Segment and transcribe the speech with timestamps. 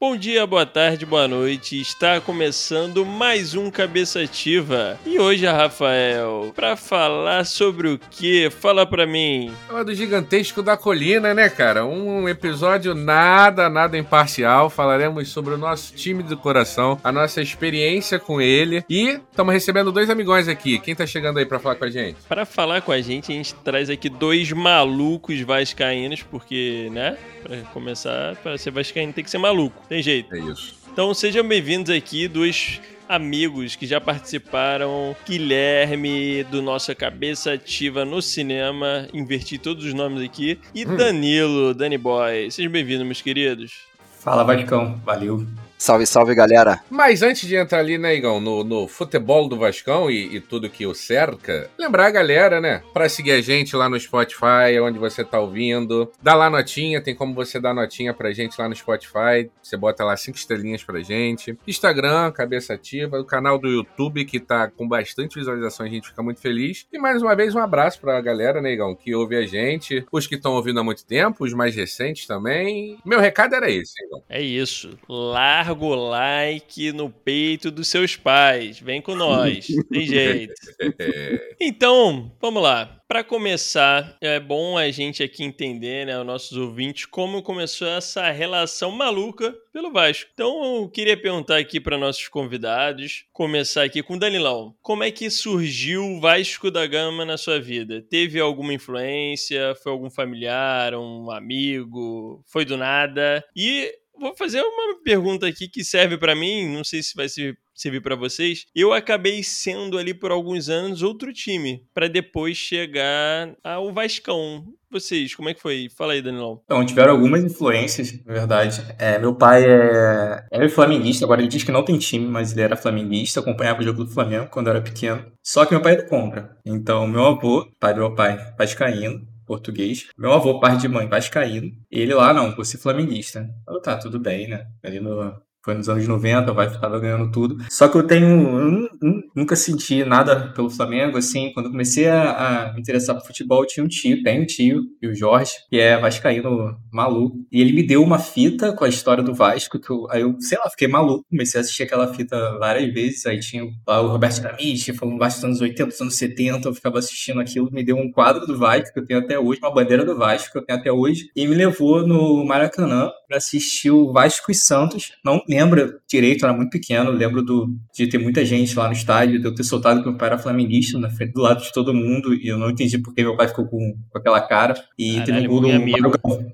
[0.00, 1.80] Bom dia, boa tarde, boa noite.
[1.80, 4.96] Está começando mais um Cabeça Ativa.
[5.04, 8.48] E hoje, Rafael, para falar sobre o que?
[8.48, 9.52] Fala para mim.
[9.66, 11.84] Fala do gigantesco da colina, né, cara?
[11.84, 14.70] Um episódio nada, nada imparcial.
[14.70, 18.84] Falaremos sobre o nosso time do coração, a nossa experiência com ele.
[18.88, 20.78] E estamos recebendo dois amigões aqui.
[20.78, 22.18] Quem tá chegando aí para falar com a gente?
[22.28, 27.18] Para falar com a gente, a gente traz aqui dois malucos vascaínos, porque, né?
[27.42, 29.87] Para começar, para ser vascaíno tem que ser maluco.
[29.88, 30.34] Tem jeito.
[30.34, 30.76] É isso.
[30.92, 35.16] Então sejam bem-vindos aqui, dois amigos que já participaram.
[35.26, 39.08] Guilherme, do nossa Cabeça Ativa no Cinema.
[39.14, 40.58] Inverti todos os nomes aqui.
[40.74, 42.50] E Danilo, Danny Boy.
[42.50, 43.72] Sejam bem-vindos, meus queridos.
[44.18, 45.00] Fala, Vascão.
[45.04, 45.46] Valeu.
[45.78, 46.80] Salve, salve, galera.
[46.90, 50.68] Mas antes de entrar ali, né, Igão, no, no futebol do Vascão e, e, tudo
[50.68, 54.98] que o cerca, lembrar a galera, né, pra seguir a gente lá no Spotify, onde
[54.98, 56.10] você tá ouvindo.
[56.20, 59.48] Dá lá notinha, tem como você dar notinha pra gente lá no Spotify.
[59.62, 61.56] Você bota lá cinco estrelinhas pra gente.
[61.64, 66.22] Instagram, Cabeça Ativa, o canal do YouTube, que tá com bastante visualização, a gente fica
[66.24, 66.86] muito feliz.
[66.92, 70.04] E mais uma vez, um abraço pra galera, né, Igão, que ouve a gente.
[70.10, 72.98] Os que estão ouvindo há muito tempo, os mais recentes também.
[73.04, 74.22] Meu recado era esse, Igão.
[74.28, 74.98] É isso.
[75.08, 78.80] Lá larga o like no peito dos seus pais.
[78.80, 79.66] Vem com nós.
[79.90, 80.54] Tem jeito.
[81.60, 82.98] Então, vamos lá.
[83.08, 88.30] Para começar, é bom a gente aqui entender, né, os nossos ouvintes, como começou essa
[88.30, 90.30] relação maluca pelo Vasco.
[90.32, 94.74] Então, eu queria perguntar aqui para nossos convidados, começar aqui com o Danilão.
[94.82, 98.02] Como é que surgiu o Vasco da Gama na sua vida?
[98.02, 99.74] Teve alguma influência?
[99.82, 102.44] Foi algum familiar, um amigo?
[102.46, 103.42] Foi do nada?
[103.56, 108.00] E vou fazer uma pergunta aqui que serve para mim, não sei se vai servir
[108.02, 108.66] para vocês.
[108.74, 114.64] Eu acabei sendo ali por alguns anos outro time, para depois chegar ao Vascão.
[114.90, 115.88] Vocês, como é que foi?
[115.94, 116.62] Fala aí, Danilão.
[116.64, 118.82] Então, tiveram algumas influências, na verdade.
[118.98, 122.62] É, meu pai é, é flamenguista, agora ele diz que não tem time, mas ele
[122.62, 125.30] era flamenguista, acompanhava o jogo do Flamengo quando era pequeno.
[125.42, 126.56] Só que meu pai é do contra.
[126.64, 130.06] Então, meu avô, pai do meu pai, vascaíno, português.
[130.16, 131.72] Meu avô, pai de mãe, vascaíno.
[131.90, 133.48] Ele lá, não, você flamenguista.
[133.82, 134.66] Tá, tudo bem, né?
[134.84, 137.56] Ali no, foi nos anos 90, o Vasco estava ganhando tudo.
[137.70, 138.88] Só que eu tenho.
[139.34, 141.52] Nunca senti nada pelo Flamengo, assim.
[141.52, 144.82] Quando eu comecei a, a me interessar por futebol, tinha um tio, tem um tio,
[145.02, 147.36] e o Jorge, que é vascaíno maluco.
[147.52, 150.36] E ele me deu uma fita com a história do Vasco, que eu, aí eu,
[150.40, 151.24] sei lá, fiquei maluco.
[151.28, 153.26] Comecei a assistir aquela fita várias vezes.
[153.26, 156.68] Aí tinha lá o Roberto Dinamite, falando Vasco dos anos 80, dos anos 70.
[156.68, 157.70] Eu ficava assistindo aquilo.
[157.70, 160.52] Me deu um quadro do Vasco, que eu tenho até hoje, uma bandeira do Vasco,
[160.52, 161.30] que eu tenho até hoje.
[161.34, 165.12] E me levou no Maracanã para assistir o Vasco e Santos.
[165.24, 167.10] Não lembro direito, era muito pequeno.
[167.10, 170.18] Lembro do, de ter muita gente lá no estádio, de eu ter soltado que meu
[170.18, 172.34] pai era flamenguista na frente do lado de todo mundo.
[172.34, 174.74] E eu não entendi porque meu pai ficou com, com aquela cara.
[174.98, 175.68] E Caralho, teve um gol do.
[175.68, 176.52] Mauro Galvão.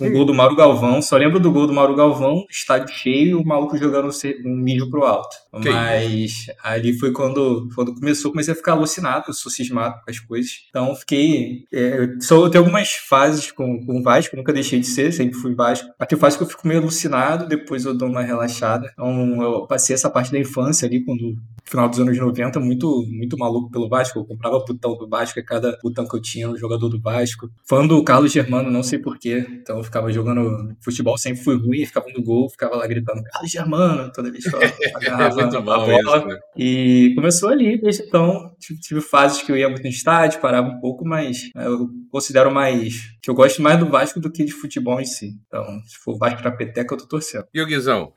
[0.00, 1.02] um gol do Mauro Galvão.
[1.02, 4.10] Só lembro do gol do Mauro Galvão, estádio cheio, o maluco jogando
[4.44, 5.36] um mijo pro alto.
[5.60, 10.10] Que Mas ali foi quando, quando começou, comecei a ficar alucinado, eu sou cismado com
[10.10, 10.50] as coisas.
[10.68, 11.64] Então fiquei.
[11.72, 15.12] É, eu só eu tenho algumas fases com, com o Vasco, nunca deixei de ser,
[15.12, 15.88] sempre fui Vasco.
[15.98, 18.90] Até fase que eu fico meio alucinado, depois eu dou uma relaxada.
[18.92, 23.04] Então eu passei essa parte da infância ali, quando no final dos anos 90, muito,
[23.10, 24.18] muito maluco pelo Vasco.
[24.18, 27.48] Eu comprava botão do Vasco, e cada botão que eu tinha no jogador do Vasco.
[27.68, 29.46] Fã do Carlos Germano, não sei porquê.
[29.50, 33.50] Então eu ficava jogando futebol, sempre fui ruim, ficava no gol, ficava lá gritando Carlos
[33.50, 36.00] Germano, toda vez que eu É agarrava muito a bola.
[36.00, 36.38] isso, né?
[36.56, 38.54] E começou ali, desde então.
[38.58, 41.88] Tive, tive fases que eu ia muito no estádio, parava um pouco, mas é, eu
[42.10, 42.94] considero mais.
[43.22, 45.32] que eu gosto mais do Vasco do que de futebol em si.
[45.46, 47.46] Então, se for Vasco pra peteca, eu tô torcendo.
[47.52, 47.66] E o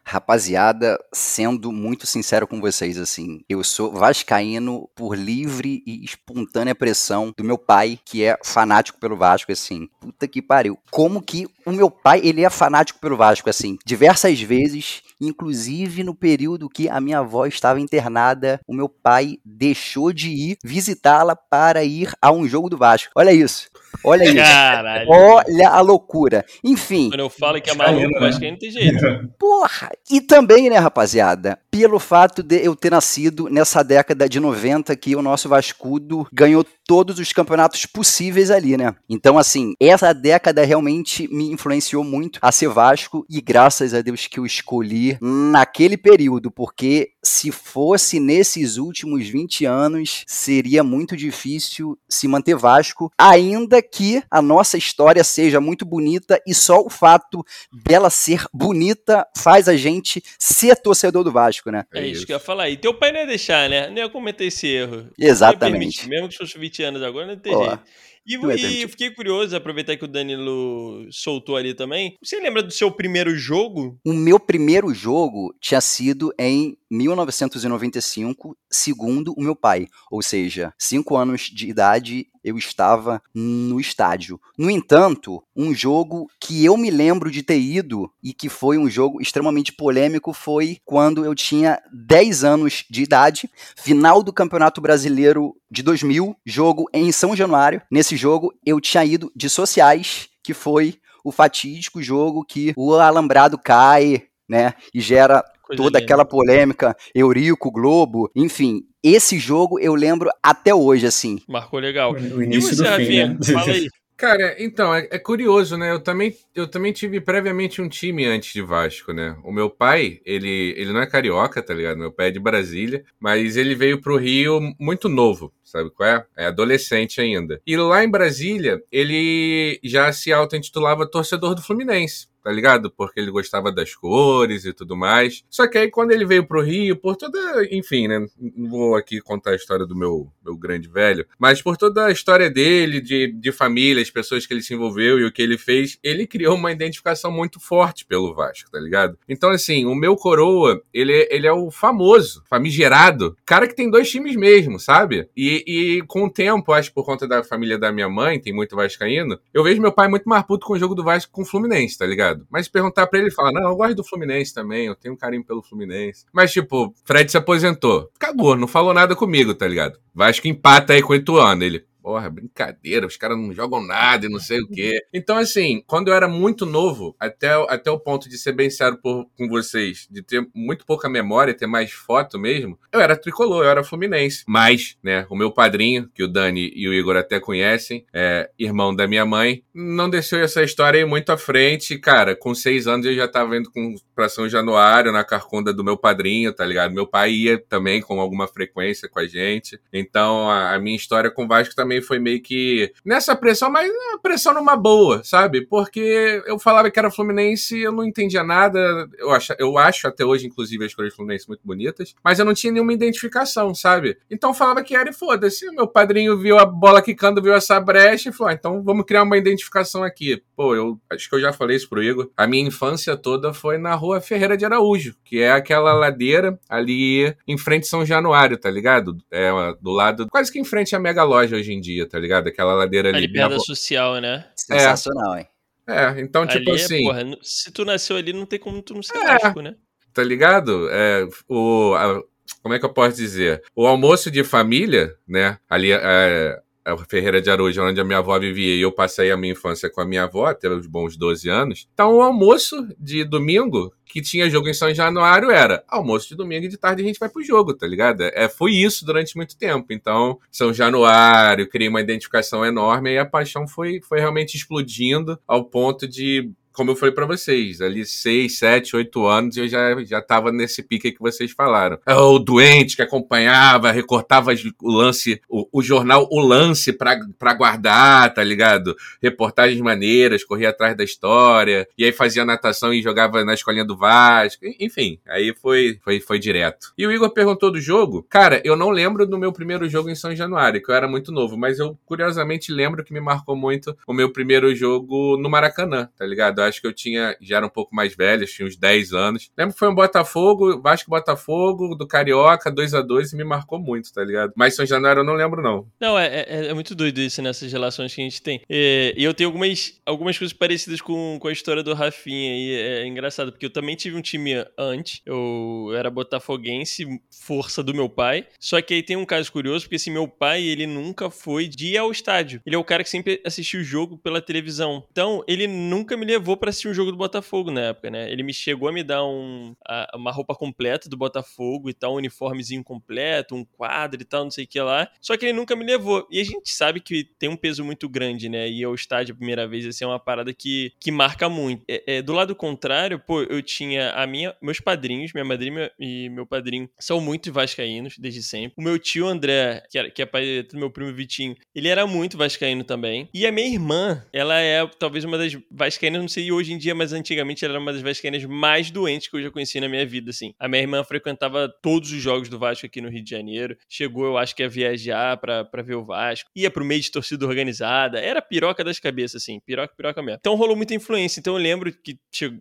[0.03, 7.33] Rapaziada, sendo muito sincero com vocês, assim, eu sou vascaíno por livre e espontânea pressão
[7.37, 9.87] do meu pai, que é fanático pelo Vasco, assim.
[9.99, 10.77] Puta que pariu.
[10.91, 16.15] Como que o meu pai, ele é fanático pelo Vasco, assim, diversas vezes, inclusive no
[16.15, 21.83] período que a minha avó estava internada, o meu pai deixou de ir visitá-la para
[21.83, 23.11] ir a um jogo do Vasco.
[23.15, 23.69] Olha isso.
[24.03, 24.35] Olha isso.
[24.35, 25.09] Caralho.
[25.09, 26.45] Olha a loucura.
[26.63, 28.27] Enfim, Quando eu falo que é maluco, né?
[28.27, 28.99] acho que não tem jeito.
[29.39, 29.89] Porra!
[30.09, 35.15] E também, né, rapaziada, pelo fato de eu ter nascido nessa década de 90 que
[35.15, 38.95] o nosso Vascudo ganhou todos os campeonatos possíveis ali, né?
[39.07, 44.25] Então, assim, essa década realmente me influenciou muito a ser Vasco e graças a Deus
[44.27, 51.97] que eu escolhi naquele período, porque se fosse nesses últimos 20 anos, seria muito difícil
[52.09, 57.43] se manter Vasco, ainda que a nossa história seja muito bonita e só o fato
[57.71, 61.85] dela ser bonita faz a gente ser torcedor do Vasco, né?
[61.93, 62.69] É isso que eu ia falar.
[62.69, 63.89] E teu pai não ia deixar, né?
[63.89, 65.09] Não ia cometer esse erro.
[65.17, 65.71] Ia Exatamente.
[65.71, 67.67] permitir, Mesmo que fosse 20 anos agora, não Ó.
[67.69, 67.83] jeito.
[68.29, 72.15] E, e fiquei curioso, aproveitar que o Danilo soltou ali também.
[72.21, 73.99] Você lembra do seu primeiro jogo?
[74.05, 79.87] O meu primeiro jogo tinha sido em 1995, segundo o meu pai.
[80.11, 84.39] Ou seja, cinco anos de idade eu estava no estádio.
[84.57, 88.89] No entanto, um jogo que eu me lembro de ter ido e que foi um
[88.89, 95.55] jogo extremamente polêmico foi quando eu tinha 10 anos de idade, final do Campeonato Brasileiro
[95.69, 97.81] de 2000, jogo em São Januário.
[97.91, 103.57] Nesse jogo eu tinha ido de sociais, que foi o fatídico jogo que o alambrado
[103.57, 106.03] cai, né, e gera Coisa toda linda.
[106.03, 108.81] aquela polêmica, Eurico, Globo, enfim.
[109.03, 111.39] Esse jogo eu lembro até hoje, assim.
[111.47, 112.13] Marcou legal.
[112.13, 113.37] O início e você, do fim, né?
[113.53, 113.87] Fala aí.
[114.17, 115.91] Cara, então, é, é, curioso, né?
[115.91, 119.37] Eu também, eu também tive previamente um time antes de Vasco, né?
[119.45, 121.97] O meu pai, ele, ele não é carioca, tá ligado?
[121.97, 126.25] Meu pai é de Brasília, mas ele veio pro Rio muito novo, sabe qual é?
[126.35, 127.61] É adolescente ainda.
[127.65, 132.91] E lá em Brasília, ele já se auto-intitulava torcedor do Fluminense tá ligado?
[132.91, 135.43] Porque ele gostava das cores e tudo mais.
[135.49, 137.39] Só que aí quando ele veio pro Rio, por toda.
[137.71, 138.25] Enfim, né?
[138.39, 142.11] Não vou aqui contar a história do meu, meu grande velho, mas por toda a
[142.11, 145.57] história dele, de, de família, as pessoas que ele se envolveu e o que ele
[145.57, 149.17] fez, ele criou uma identificação muito forte pelo Vasco, tá ligado?
[149.27, 154.09] Então, assim, o meu coroa, ele, ele é o famoso, famigerado, cara que tem dois
[154.09, 155.29] times mesmo, sabe?
[155.35, 158.75] E, e com o tempo, acho por conta da família da minha mãe, tem muito
[158.75, 161.45] vascaíno, eu vejo meu pai muito mais puto com o jogo do Vasco com o
[161.45, 162.28] Fluminense, tá ligado?
[162.29, 162.45] Ligado?
[162.49, 165.17] Mas perguntar para ele, ele fala: Não, eu gosto do Fluminense também, eu tenho um
[165.17, 166.25] carinho pelo Fluminense.
[166.31, 168.09] Mas, tipo, Fred se aposentou.
[168.19, 169.99] Cagou, não falou nada comigo, tá ligado?
[170.13, 171.63] Vasco empata aí com o Ituano.
[171.63, 174.99] Ele, porra, brincadeira, os caras não jogam nada e não sei o quê.
[175.13, 178.97] Então, assim, quando eu era muito novo, até, até o ponto de ser bem sério
[178.97, 183.63] por, com vocês, de ter muito pouca memória, ter mais foto mesmo, eu era tricolor,
[183.63, 184.43] eu era fluminense.
[184.47, 188.95] Mas, né, o meu padrinho, que o Dani e o Igor até conhecem, é irmão
[188.95, 191.99] da minha mãe, não deixou essa história aí muito à frente.
[191.99, 195.83] Cara, com seis anos eu já tava indo com, pra São Januário, na carconda do
[195.83, 196.91] meu padrinho, tá ligado?
[196.91, 199.79] Meu pai ia também com alguma frequência com a gente.
[199.93, 203.89] Então, a, a minha história com o Vasco também foi meio que nessa pressão, mas
[203.89, 205.65] uma pressão numa boa, sabe?
[205.65, 209.07] Porque eu falava que era Fluminense, eu não entendia nada.
[209.17, 212.53] Eu acho, eu acho até hoje, inclusive, as cores Fluminense muito bonitas, mas eu não
[212.53, 214.17] tinha nenhuma identificação, sabe?
[214.29, 215.69] Então falava que era e foda-se.
[215.71, 219.23] Meu padrinho viu a bola quicando, viu essa brecha e falou: ah, então vamos criar
[219.23, 220.41] uma identificação aqui.
[220.55, 222.29] Pô, eu acho que eu já falei isso pro Igor.
[222.37, 227.33] A minha infância toda foi na rua Ferreira de Araújo, que é aquela ladeira ali
[227.47, 229.17] em frente São Januário, tá ligado?
[229.31, 229.49] É
[229.81, 232.47] do lado, quase que em frente à mega loja hoje em em dia, tá ligado?
[232.47, 233.17] Aquela ladeira ali.
[233.17, 234.45] Ali perto social, né?
[234.55, 235.39] Sensacional, é.
[235.39, 235.47] hein?
[235.87, 237.03] É, então, tipo ali, assim.
[237.03, 239.75] Porra, se tu nasceu ali, não tem como tu não ser é, né?
[240.13, 240.87] Tá ligado?
[240.91, 242.21] É, o, a,
[242.61, 243.63] como é que eu posso dizer?
[243.75, 245.57] O almoço de família, né?
[245.67, 249.37] Ali, é, a Ferreira de Araújo, onde a minha avó vivia, e eu passei a
[249.37, 251.87] minha infância com a minha avó, até os bons 12 anos.
[251.93, 256.65] Então, o almoço de domingo, que tinha jogo em São Januário, era almoço de domingo
[256.65, 258.23] e de tarde a gente vai pro jogo, tá ligado?
[258.23, 259.87] É, foi isso durante muito tempo.
[259.91, 265.65] Então, São Januário, criei uma identificação enorme e a paixão foi, foi realmente explodindo ao
[265.65, 270.21] ponto de como eu falei para vocês, ali 6, 7, 8 anos eu já, já
[270.21, 271.99] tava nesse pique que vocês falaram.
[272.05, 274.51] É o doente que acompanhava, recortava
[274.81, 278.95] o lance, o, o jornal O Lance para guardar, tá ligado?
[279.21, 283.97] Reportagens maneiras, corria atrás da história, e aí fazia natação e jogava na escolinha do
[283.97, 286.93] Vasco, enfim, aí foi, foi, foi direto.
[286.97, 290.15] E o Igor perguntou do jogo, cara, eu não lembro do meu primeiro jogo em
[290.15, 293.95] São Januário, que eu era muito novo, mas eu curiosamente lembro que me marcou muito
[294.07, 296.59] o meu primeiro jogo no Maracanã, tá ligado?
[296.69, 299.49] Acho que eu tinha, já era um pouco mais velho, tinha uns 10 anos.
[299.57, 303.79] Lembro que foi um Botafogo, Vasco Botafogo, do Carioca, 2 a 2 e me marcou
[303.79, 304.53] muito, tá ligado?
[304.55, 305.87] Mas São Januário eu não lembro, não.
[305.99, 308.61] Não, é, é, é muito doido isso nessas relações que a gente tem.
[308.69, 312.73] E, e eu tenho algumas, algumas coisas parecidas com, com a história do Rafinha, e
[312.73, 318.09] é engraçado, porque eu também tive um time antes, eu era botafoguense, força do meu
[318.09, 321.67] pai, só que aí tem um caso curioso, porque esse meu pai, ele nunca foi
[321.67, 322.61] de ir ao estádio.
[322.65, 325.05] Ele é o cara que sempre assistiu o jogo pela televisão.
[325.11, 328.31] Então, ele nunca me levou para assistir um jogo do Botafogo na época, né?
[328.31, 332.13] Ele me chegou a me dar um, a, uma roupa completa do Botafogo e tal,
[332.13, 335.09] um uniformezinho completo, um quadro e tal, não sei o que lá.
[335.21, 336.27] Só que ele nunca me levou.
[336.29, 338.69] E a gente sabe que tem um peso muito grande, né?
[338.69, 341.83] E ao estádio a primeira vez, assim, é uma parada que, que marca muito.
[341.87, 346.29] É, é, do lado contrário, pô, eu tinha a minha, meus padrinhos, minha madrinha e
[346.29, 348.73] meu padrinho são muito vascaínos desde sempre.
[348.77, 352.05] O meu tio André, que, era, que é pai do meu primo Vitinho, ele era
[352.05, 353.29] muito vascaíno também.
[353.33, 356.77] E a minha irmã, ela é talvez uma das vascaínas, não sei e hoje em
[356.77, 359.87] dia, mas antigamente ela era uma das vascaínas mais doentes que eu já conheci na
[359.87, 360.53] minha vida, assim.
[360.59, 363.77] A minha irmã frequentava todos os jogos do Vasco aqui no Rio de Janeiro.
[363.87, 366.49] Chegou, eu acho que a viajar pra, pra ver o Vasco.
[366.55, 368.19] Ia pro meio de torcida organizada.
[368.19, 369.59] Era piroca das cabeças, assim.
[369.59, 370.37] Piroca, piroca mesmo.
[370.39, 371.39] Então rolou muita influência.
[371.39, 372.17] Então eu lembro que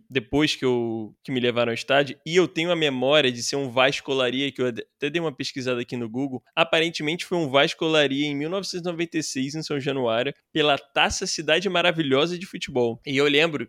[0.09, 3.55] depois que, eu, que me levaram ao estádio, e eu tenho a memória de ser
[3.55, 6.43] um Vascolaria, que eu até dei uma pesquisada aqui no Google.
[6.55, 12.99] Aparentemente foi um Vascolaria em 1996, em São Januário, pela Taça Cidade Maravilhosa de Futebol.
[13.05, 13.68] E eu lembro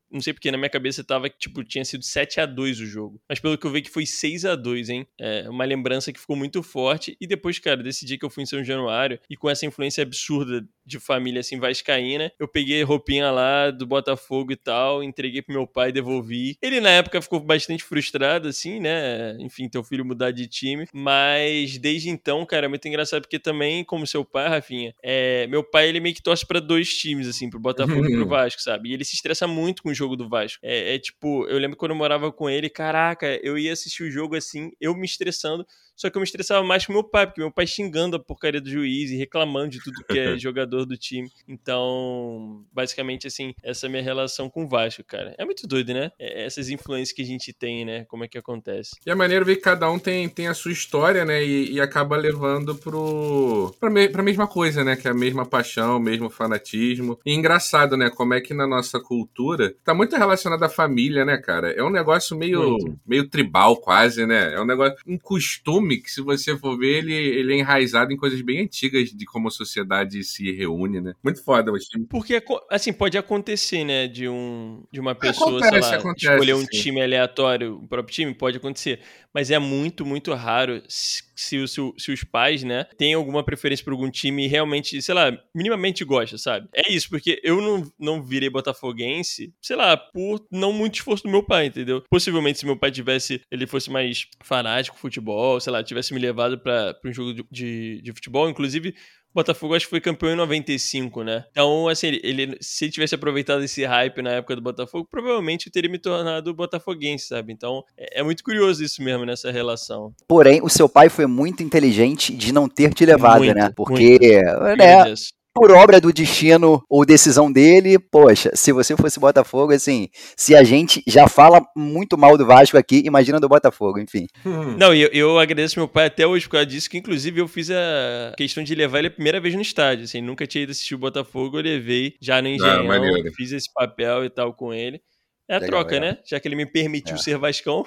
[0.11, 2.85] não sei porque na minha cabeça tava que, tipo, tinha sido 7 a 2 o
[2.85, 3.21] jogo.
[3.27, 5.07] Mas pelo que eu vi que foi 6 a 2 hein?
[5.19, 7.15] É uma lembrança que ficou muito forte.
[7.19, 10.03] E depois, cara, desse dia que eu fui em São Januário e com essa influência
[10.03, 15.53] absurda de família, assim, vascaína, eu peguei roupinha lá do Botafogo e tal, entreguei pro
[15.53, 16.57] meu pai, devolvi.
[16.61, 19.37] Ele, na época, ficou bastante frustrado, assim, né?
[19.39, 20.87] Enfim, teu filho mudar de time.
[20.93, 25.47] Mas desde então, cara, é muito engraçado porque também, como seu pai, Rafinha, é...
[25.47, 28.61] meu pai, ele meio que torce pra dois times, assim, pro Botafogo e pro Vasco,
[28.61, 28.89] sabe?
[28.89, 30.59] E ele se estressa muito com o jogo do Vasco.
[30.63, 34.11] É, é, tipo, eu lembro quando eu morava com ele, caraca, eu ia assistir o
[34.11, 35.65] jogo assim, eu me estressando,
[36.01, 38.59] só que eu me estressava mais com meu pai, porque meu pai xingando a porcaria
[38.59, 41.29] do juiz e reclamando de tudo que é jogador do time.
[41.47, 45.35] Então, basicamente, assim, essa é a minha relação com o Vasco, cara.
[45.37, 46.11] É muito doido, né?
[46.17, 48.03] É essas influências que a gente tem, né?
[48.05, 48.95] Como é que acontece.
[49.05, 51.43] E é maneiro ver que cada um tem, tem a sua história, né?
[51.43, 53.71] E, e acaba levando pro.
[53.79, 54.95] Pra, me, pra mesma coisa, né?
[54.95, 57.19] Que é a mesma paixão, o mesmo fanatismo.
[57.23, 58.09] E engraçado, né?
[58.09, 61.71] Como é que na nossa cultura tá muito relacionado à família, né, cara?
[61.71, 64.55] É um negócio meio, meio tribal, quase, né?
[64.55, 64.97] É um negócio.
[65.05, 68.61] Um costume filme que, se você for ver, ele, ele é enraizado em coisas bem
[68.61, 71.13] antigas de como a sociedade se reúne, né?
[71.23, 72.05] Muito foda o filme.
[72.09, 74.07] Porque, assim, pode acontecer, né?
[74.07, 76.67] De, um, de uma pessoa, acontece, lá, acontece, escolher um sim.
[76.67, 78.99] time aleatório, o próprio time, pode acontecer.
[79.33, 83.93] Mas é muito, muito raro se, se, se os pais, né, têm alguma preferência por
[83.93, 86.67] algum time e realmente, sei lá, minimamente gosta, sabe?
[86.73, 91.29] É isso, porque eu não, não virei botafoguense, sei lá, por não muito esforço do
[91.29, 92.03] meu pai, entendeu?
[92.09, 96.59] Possivelmente, se meu pai tivesse, ele fosse mais fanático futebol, sei lá, tivesse me levado
[96.59, 98.49] para um jogo de, de, de futebol.
[98.49, 98.93] Inclusive,
[99.33, 101.45] Botafogo acho que foi campeão em 95, né?
[101.51, 105.71] Então, assim, ele, se ele tivesse aproveitado esse hype na época do Botafogo, provavelmente eu
[105.71, 107.53] teria me tornado botafoguense, sabe?
[107.53, 110.13] Então, é, é, muito curioso isso mesmo nessa relação.
[110.27, 113.71] Porém, o seu pai foi muito inteligente de não ter te levado, muito, né?
[113.75, 114.77] Porque, muito.
[114.77, 115.13] né?
[115.53, 120.63] Por obra do destino ou decisão dele, poxa, se você fosse Botafogo, assim, se a
[120.63, 124.27] gente já fala muito mal do Vasco aqui, imagina do Botafogo, enfim.
[124.45, 124.77] Hum.
[124.77, 127.47] Não, e eu, eu agradeço meu pai até hoje por causa disso, que inclusive eu
[127.47, 130.71] fiz a questão de levar ele a primeira vez no estádio, assim, nunca tinha ido
[130.71, 134.53] assistir o Botafogo, eu levei já no ah, Engenhão, ah, fiz esse papel e tal
[134.53, 135.01] com ele.
[135.49, 136.11] É a legal, troca, legal.
[136.11, 136.17] né?
[136.25, 137.17] Já que ele me permitiu é.
[137.17, 137.85] ser Vascão.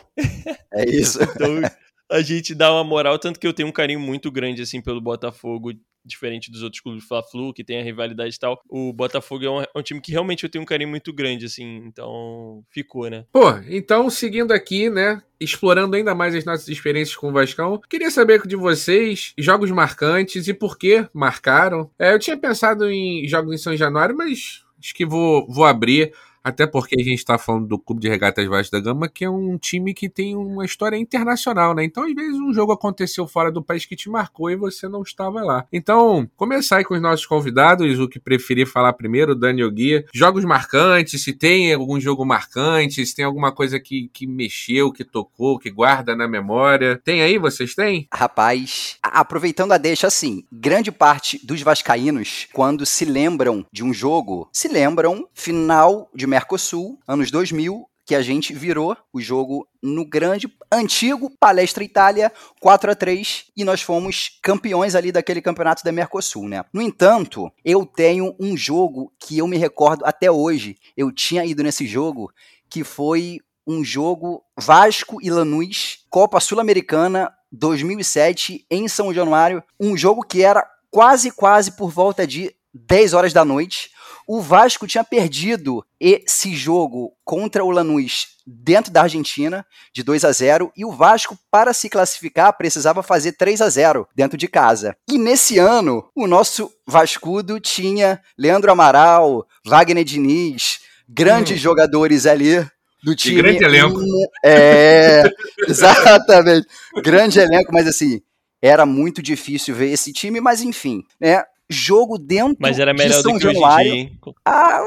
[0.75, 1.19] É isso.
[1.35, 1.63] então
[2.11, 5.01] a gente dá uma moral, tanto que eu tenho um carinho muito grande, assim, pelo
[5.01, 5.73] Botafogo
[6.05, 9.63] diferente dos outros clubes Fla-Flu, que tem a rivalidade e tal, o Botafogo é um,
[9.63, 13.25] é um, time que realmente eu tenho um carinho muito grande, assim, então ficou, né?
[13.33, 18.11] Pô, então seguindo aqui, né, explorando ainda mais as nossas experiências com o Vascão, queria
[18.11, 21.91] saber de vocês jogos marcantes e por que marcaram.
[21.99, 26.13] É, eu tinha pensado em jogos em São Januário, mas acho que vou, vou abrir
[26.45, 29.31] até porque a gente está falando do Clube de Regatas Vasco da Gama, que é
[29.31, 31.83] um time que tem uma história internacional, né?
[31.83, 35.01] Então, às vezes, um jogo aconteceu fora do país que te marcou e você não
[35.01, 35.67] estava lá.
[35.73, 40.05] Então, começar aí com os nossos convidados, o que preferir falar primeiro, Daniel Guia.
[40.13, 45.03] Jogos marcantes, se tem algum jogo marcante, se tem alguma coisa que, que mexeu, que
[45.03, 47.01] tocou, que guarda na memória.
[47.03, 48.07] Tem aí, vocês têm?
[48.13, 54.49] Rapaz, aproveitando a deixa, assim, grande parte dos vascaínos, quando se lembram de um jogo,
[54.53, 60.53] se lembram final de Mercosul, anos 2000, que a gente virou o jogo no grande,
[60.71, 66.49] antigo Palestra Itália 4 a 3 e nós fomos campeões ali daquele campeonato da Mercosul,
[66.49, 66.65] né?
[66.73, 70.77] No entanto, eu tenho um jogo que eu me recordo até hoje.
[70.97, 72.33] Eu tinha ido nesse jogo
[72.69, 80.23] que foi um jogo Vasco e Lanús, Copa Sul-Americana 2007 em São Januário, um jogo
[80.23, 83.94] que era quase quase por volta de 10 horas da noite.
[84.27, 90.33] O Vasco tinha perdido esse jogo contra o Lanús dentro da Argentina, de 2 a
[90.33, 94.97] 0, e o Vasco, para se classificar, precisava fazer 3 a 0 dentro de casa.
[95.09, 101.63] E nesse ano, o nosso Vascudo tinha Leandro Amaral, Wagner Diniz, grandes hum.
[101.63, 102.67] jogadores ali
[103.03, 103.39] do time.
[103.39, 104.01] E grande elenco.
[104.45, 105.25] É,
[105.69, 106.67] exatamente.
[107.03, 108.21] grande elenco, mas assim,
[108.61, 111.43] era muito difícil ver esse time, mas enfim, né?
[111.71, 113.93] Jogo dentro Mas era melhor de São do que Januário.
[113.93, 114.83] Hoje em dia, ah,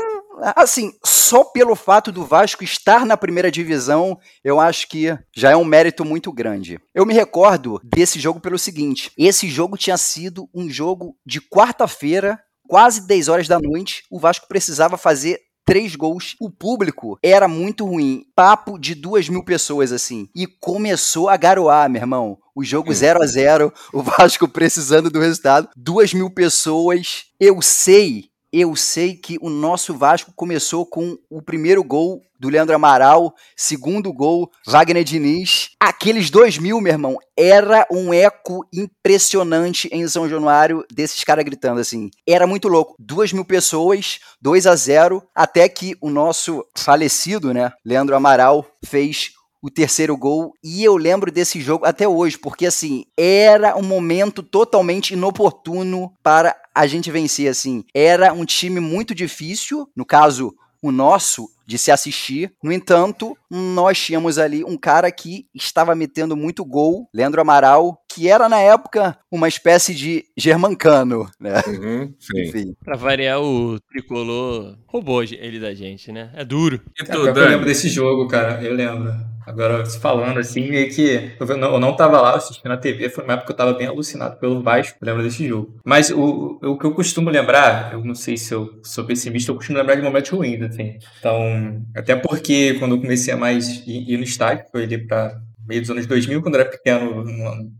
[0.56, 5.56] assim, só pelo fato do Vasco estar na primeira divisão, eu acho que já é
[5.56, 6.80] um mérito muito grande.
[6.94, 12.40] Eu me recordo desse jogo pelo seguinte: esse jogo tinha sido um jogo de quarta-feira,
[12.68, 14.04] quase 10 horas da noite.
[14.12, 16.38] O Vasco precisava fazer três gols.
[16.40, 18.26] O público era muito ruim.
[18.34, 20.30] Papo de duas mil pessoas, assim.
[20.34, 22.38] E começou a garoar, meu irmão.
[22.56, 25.70] O jogo 0 a 0 o Vasco precisando do resultado.
[25.76, 27.26] Duas mil pessoas.
[27.40, 32.76] Eu sei eu sei que o nosso Vasco começou com o primeiro gol do Leandro
[32.76, 35.72] Amaral, segundo gol, Wagner Diniz.
[35.80, 41.80] Aqueles dois mil, meu irmão, era um eco impressionante em São Januário desses caras gritando
[41.80, 42.10] assim.
[42.28, 42.96] Era muito louco.
[43.00, 49.32] Duas mil pessoas, 2 a 0 até que o nosso falecido, né, Leandro Amaral, fez
[49.62, 50.54] o terceiro gol.
[50.64, 56.56] E eu lembro desse jogo até hoje, porque assim, era um momento totalmente inoportuno para
[56.74, 57.50] a gente vencer.
[57.50, 62.54] Assim, era um time muito difícil, no caso, o nosso de se assistir.
[62.64, 68.30] No entanto, nós tínhamos ali um cara que estava metendo muito gol, Leandro Amaral, que
[68.30, 71.62] era na época uma espécie de germancano, né?
[71.68, 72.74] Uhum, Enfim.
[72.84, 76.32] Pra variar, o tricolor roubou ele da gente, né?
[76.34, 76.82] É duro.
[77.06, 79.14] É, eu lembro desse jogo, cara, eu lembro.
[79.48, 81.32] Agora, falando assim, meio que.
[81.40, 83.74] Eu não, eu não tava lá assistindo na TV, foi uma época que eu tava
[83.74, 85.80] bem alucinado pelo Vasco, lembro desse jogo.
[85.86, 89.56] Mas o, o que eu costumo lembrar, eu não sei se eu sou pessimista, eu
[89.56, 90.98] costumo lembrar de momentos ruins, assim.
[91.20, 95.40] Então, até porque quando eu comecei a mais ir, ir no estádio, foi ali pra
[95.68, 97.26] meio dos anos 2000, quando eu era pequeno,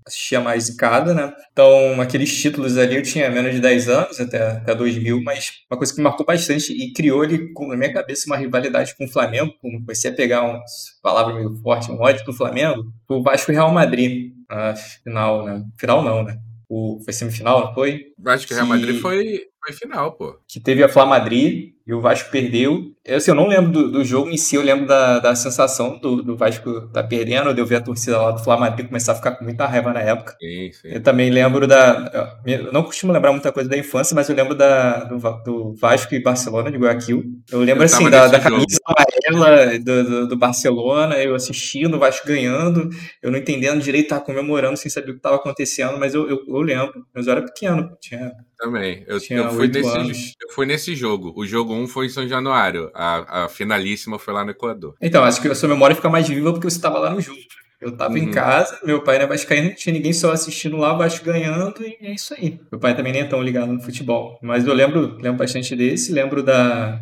[0.06, 1.34] assistia mais em cada, né?
[1.52, 5.78] Então, aqueles títulos ali eu tinha menos de 10 anos, até, até 2000, mas uma
[5.78, 9.12] coisa que me marcou bastante e criou ali na minha cabeça uma rivalidade com o
[9.12, 10.62] Flamengo, comecei a pegar uma
[11.02, 15.64] palavra meio forte, um ódio do Flamengo, o Vasco e Real Madrid, na final, né?
[15.80, 16.38] Final não, né?
[16.70, 18.08] O, foi semifinal, não foi?
[18.20, 20.38] Vasco e Real Madrid foi, foi final, pô.
[20.48, 22.92] Que teve a Flá Madrid e o Vasco perdeu.
[23.06, 25.98] Eu, assim, eu não lembro do, do, jogo em si, eu lembro da, da sensação
[25.98, 29.16] do, do Vasco tá perdendo, de eu ver a torcida lá do Madrid começar a
[29.16, 30.36] ficar com muita raiva na época.
[30.38, 30.90] Sim, sim.
[30.90, 32.42] Eu também lembro da.
[32.46, 36.14] Eu não costumo lembrar muita coisa da infância, mas eu lembro da, do, do Vasco
[36.14, 37.24] e Barcelona de Guayaquil.
[37.50, 42.28] Eu lembro, eu assim, da, da camisa amarela do, do, Barcelona, eu assistindo, o Vasco
[42.28, 42.90] ganhando,
[43.24, 46.44] eu não entendendo direito, tava comemorando sem saber o que estava acontecendo, mas eu, eu,
[46.46, 47.06] eu lembro.
[47.16, 49.06] Mas eu era pequeno, tinha também.
[49.08, 51.32] Eu, eu, fui nesse, eu fui nesse jogo.
[51.36, 52.92] O jogo 1 foi em São Januário.
[52.94, 54.96] A, a finalíssima foi lá no Equador.
[55.02, 57.40] Então, acho que a sua memória fica mais viva porque você estava lá no jogo.
[57.80, 58.18] Eu estava uhum.
[58.18, 61.96] em casa, meu pai era vascaíno, não tinha ninguém só assistindo lá, Vasco ganhando, e
[62.02, 62.60] é isso aí.
[62.72, 64.40] Meu pai também nem é tão ligado no futebol.
[64.42, 67.00] Mas eu lembro, lembro bastante desse, lembro da,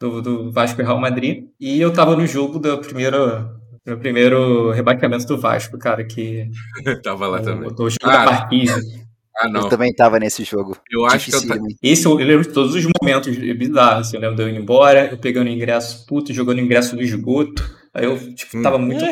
[0.00, 1.44] do, do Vasco e Real Madrid.
[1.60, 3.48] E eu estava no jogo do primeiro,
[3.86, 6.50] no primeiro rebaixamento do Vasco, cara, que...
[7.04, 7.68] tava lá o, também.
[7.70, 9.05] O jogo ah, da Marquise.
[9.38, 9.62] Ah, não.
[9.62, 10.76] Eu também tava nesse jogo.
[10.90, 14.08] Eu acho que eu Esse eu lembro de todos os momentos bizarros.
[14.08, 17.62] Assim, eu lembro de eu indo embora, eu pegando ingresso, puto, jogando ingresso no esgoto.
[17.92, 18.62] Aí eu, tipo, hum.
[18.62, 19.04] tava muito.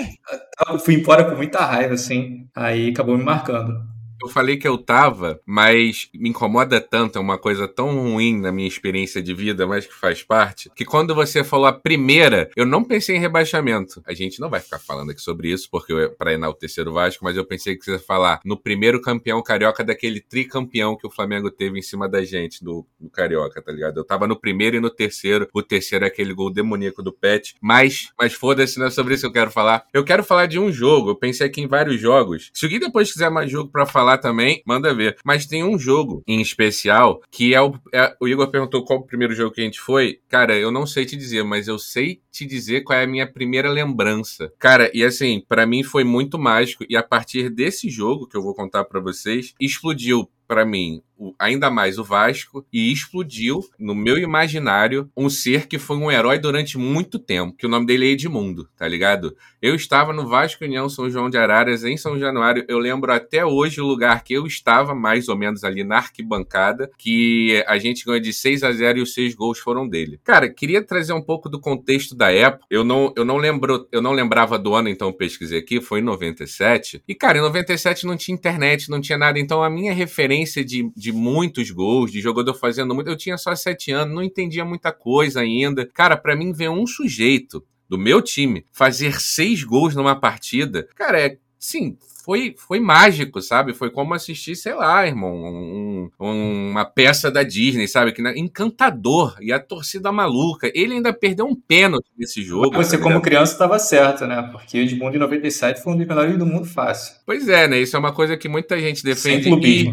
[0.68, 2.46] Eu fui embora com muita raiva, assim.
[2.54, 3.93] Aí acabou me marcando.
[4.22, 8.50] Eu falei que eu tava, mas me incomoda tanto, é uma coisa tão ruim na
[8.50, 12.64] minha experiência de vida, mas que faz parte, que quando você falou a primeira, eu
[12.64, 14.02] não pensei em rebaixamento.
[14.06, 17.36] A gente não vai ficar falando aqui sobre isso, porque para enaltecer o Vasco, mas
[17.36, 21.50] eu pensei que você ia falar no primeiro campeão carioca daquele tricampeão que o Flamengo
[21.50, 23.98] teve em cima da gente, do, do Carioca, tá ligado?
[23.98, 27.54] Eu tava no primeiro e no terceiro, o terceiro é aquele gol demoníaco do Pet,
[27.60, 29.86] mas, mas foda-se, não é sobre isso que eu quero falar.
[29.92, 32.50] Eu quero falar de um jogo, eu pensei aqui em vários jogos.
[32.54, 35.16] Se alguém depois quiser mais jogo para falar, também, manda ver.
[35.24, 37.74] Mas tem um jogo em especial que é o.
[37.92, 40.20] É, o Igor perguntou qual o primeiro jogo que a gente foi.
[40.28, 43.26] Cara, eu não sei te dizer, mas eu sei te dizer qual é a minha
[43.26, 44.52] primeira lembrança.
[44.58, 46.84] Cara, e assim, para mim foi muito mágico.
[46.88, 51.02] E a partir desse jogo que eu vou contar para vocês, explodiu para mim
[51.38, 56.38] ainda mais o Vasco e explodiu no meu imaginário um ser que foi um herói
[56.38, 59.36] durante muito tempo, que o nome dele é Edmundo, tá ligado?
[59.62, 63.44] Eu estava no Vasco União São João de Araras em São Januário, eu lembro até
[63.44, 68.04] hoje o lugar que eu estava, mais ou menos ali na arquibancada, que a gente
[68.04, 70.20] ganhou de 6 a 0 e os seis gols foram dele.
[70.24, 72.64] Cara, queria trazer um pouco do contexto da época.
[72.70, 76.02] Eu não eu não lembro, eu não lembrava do ano, então pesquisei aqui, foi em
[76.02, 77.02] 97.
[77.06, 80.90] E cara, em 97 não tinha internet, não tinha nada, então a minha referência de
[80.96, 83.08] de muitos gols, de jogador fazendo muito.
[83.08, 85.86] Eu tinha só sete anos, não entendia muita coisa ainda.
[85.86, 91.20] Cara, para mim ver um sujeito do meu time fazer seis gols numa partida, cara,
[91.20, 93.74] é sim, foi, foi mágico, sabe?
[93.74, 98.12] Foi como assistir, sei lá, irmão, um, um, uma peça da Disney, sabe?
[98.12, 99.36] Que encantador.
[99.42, 100.72] E a torcida maluca.
[100.74, 102.76] Ele ainda perdeu um pênalti nesse jogo.
[102.76, 104.48] Você, tá como criança, estava certo, né?
[104.50, 107.14] Porque o Edmundo em 97 foi um dos melhores do mundo fácil.
[107.26, 107.78] Pois é, né?
[107.78, 109.50] Isso é uma coisa que muita gente defende.
[109.62, 109.92] E,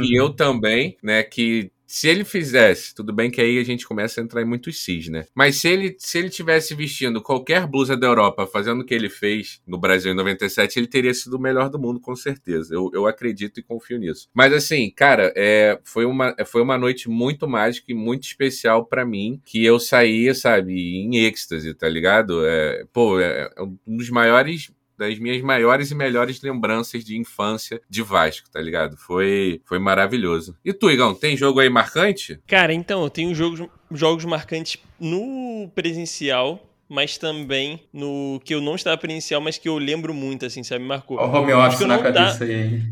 [0.00, 1.22] e eu também, né?
[1.24, 4.82] Que se ele fizesse, tudo bem que aí a gente começa a entrar em muitos
[4.82, 5.26] cis, né?
[5.34, 9.08] Mas se ele, se ele tivesse vestindo qualquer blusa da Europa, fazendo o que ele
[9.08, 12.74] fez no Brasil em 97, ele teria sido o melhor do mundo, com certeza.
[12.74, 14.28] Eu, eu acredito e confio nisso.
[14.34, 19.06] Mas assim, cara, é, foi, uma, foi uma noite muito mágica e muito especial para
[19.06, 22.44] mim, que eu saía, sabe, em êxtase, tá ligado?
[22.44, 27.80] É, pô, é, é um dos maiores das minhas maiores e melhores lembranças de infância
[27.88, 28.96] de Vasco, tá ligado?
[28.96, 30.56] Foi, foi maravilhoso.
[30.64, 32.40] E tu, Igão, tem jogo aí marcante?
[32.46, 38.74] Cara, então, eu tenho jogos, jogos marcantes no presencial, mas também no que eu não
[38.74, 40.82] estava presencial, mas que eu lembro muito, assim, sabe?
[40.82, 41.18] Me marcou.
[41.18, 42.44] O home office na cabeça tá...
[42.44, 42.82] aí.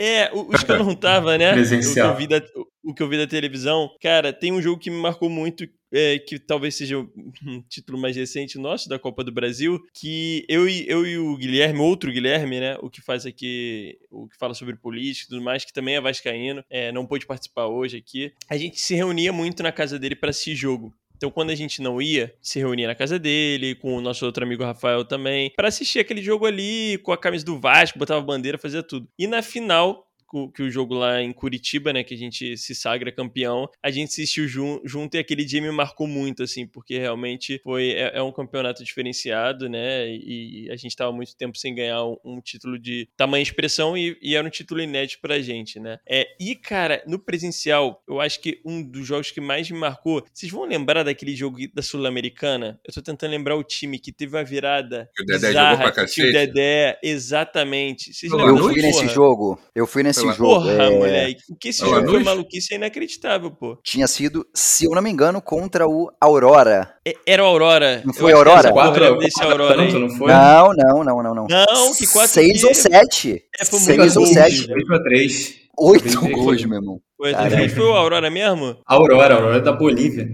[0.00, 1.52] É, os que eu não tava, né?
[1.52, 2.12] Presencial.
[2.12, 2.46] O que, eu vi da,
[2.88, 3.90] o que eu vi da televisão.
[4.00, 6.98] Cara, tem um jogo que me marcou muito, é, que talvez seja
[7.46, 11.36] um título mais recente nosso, da Copa do Brasil, que eu e, eu e o
[11.36, 12.78] Guilherme, outro Guilherme, né?
[12.80, 16.00] O que faz aqui, o que fala sobre política e tudo mais, que também é
[16.00, 18.32] vascaíno, é, não pôde participar hoje aqui.
[18.48, 20.94] A gente se reunia muito na casa dele para assistir jogo.
[21.18, 24.44] Então, quando a gente não ia, se reunia na casa dele, com o nosso outro
[24.44, 28.56] amigo Rafael também, para assistir aquele jogo ali, com a camisa do Vasco, botava bandeira,
[28.56, 29.08] fazia tudo.
[29.18, 30.07] E na final,
[30.54, 34.08] que o jogo lá em Curitiba, né, que a gente se sagra campeão, a gente
[34.08, 38.22] assistiu jun junto e aquele dia me marcou muito, assim, porque realmente foi é, é
[38.22, 42.78] um campeonato diferenciado, né, e a gente estava muito tempo sem ganhar um, um título
[42.78, 45.98] de tamanha expressão e, e, era um título inédito pra gente, né.
[46.08, 50.24] É, e, cara, no presencial, eu acho que um dos jogos que mais me marcou,
[50.32, 52.78] vocês vão lembrar daquele jogo da Sul-Americana?
[52.86, 55.92] Eu tô tentando lembrar o time que teve uma virada que o Dedé bizarra, jogou
[55.92, 56.28] pra cacete.
[56.28, 58.12] o Dedé, exatamente.
[58.12, 60.54] Vocês eu fui nesse jogo, eu fui nesse esse jogo.
[60.54, 60.90] Porra, é...
[60.90, 61.42] moleque.
[61.50, 63.78] O que esse Pela jogo foi maluquice é inacreditável, pô.
[63.82, 66.94] Tinha sido, se eu não me engano, contra o Aurora.
[67.06, 68.02] É, era o Aurora.
[68.04, 68.72] Não foi Aurora?
[68.72, 70.32] Quatro, desse Aurora tanto, não foi?
[70.32, 71.46] Não, não, não, não, não.
[71.48, 73.42] Não, que quatro Seis ou sete.
[73.58, 74.72] É, foi Seis ou sete.
[74.72, 75.54] Oito a três.
[75.78, 77.00] Oito gols, meu irmão.
[77.16, 77.32] Foi,
[77.68, 78.76] foi o Aurora mesmo?
[78.86, 80.28] Aurora, Aurora da Bolívia.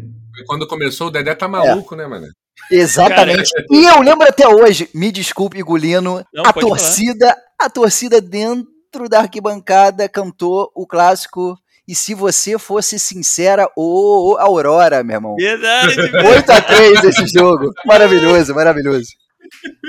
[0.46, 1.98] Quando começou, o Dedé tá maluco, é.
[1.98, 2.26] né, mano?
[2.70, 3.50] Exatamente.
[3.50, 7.42] Cara, e eu lembro até hoje, me desculpe, Gulino, não, a torcida, falar.
[7.60, 14.36] a torcida dentro dentro da arquibancada cantou o clássico e se você fosse sincera, ô,
[14.38, 15.34] Aurora, meu irmão.
[15.36, 15.96] Verdade.
[15.96, 17.72] 8x3 esse jogo.
[17.84, 19.08] Maravilhoso, maravilhoso.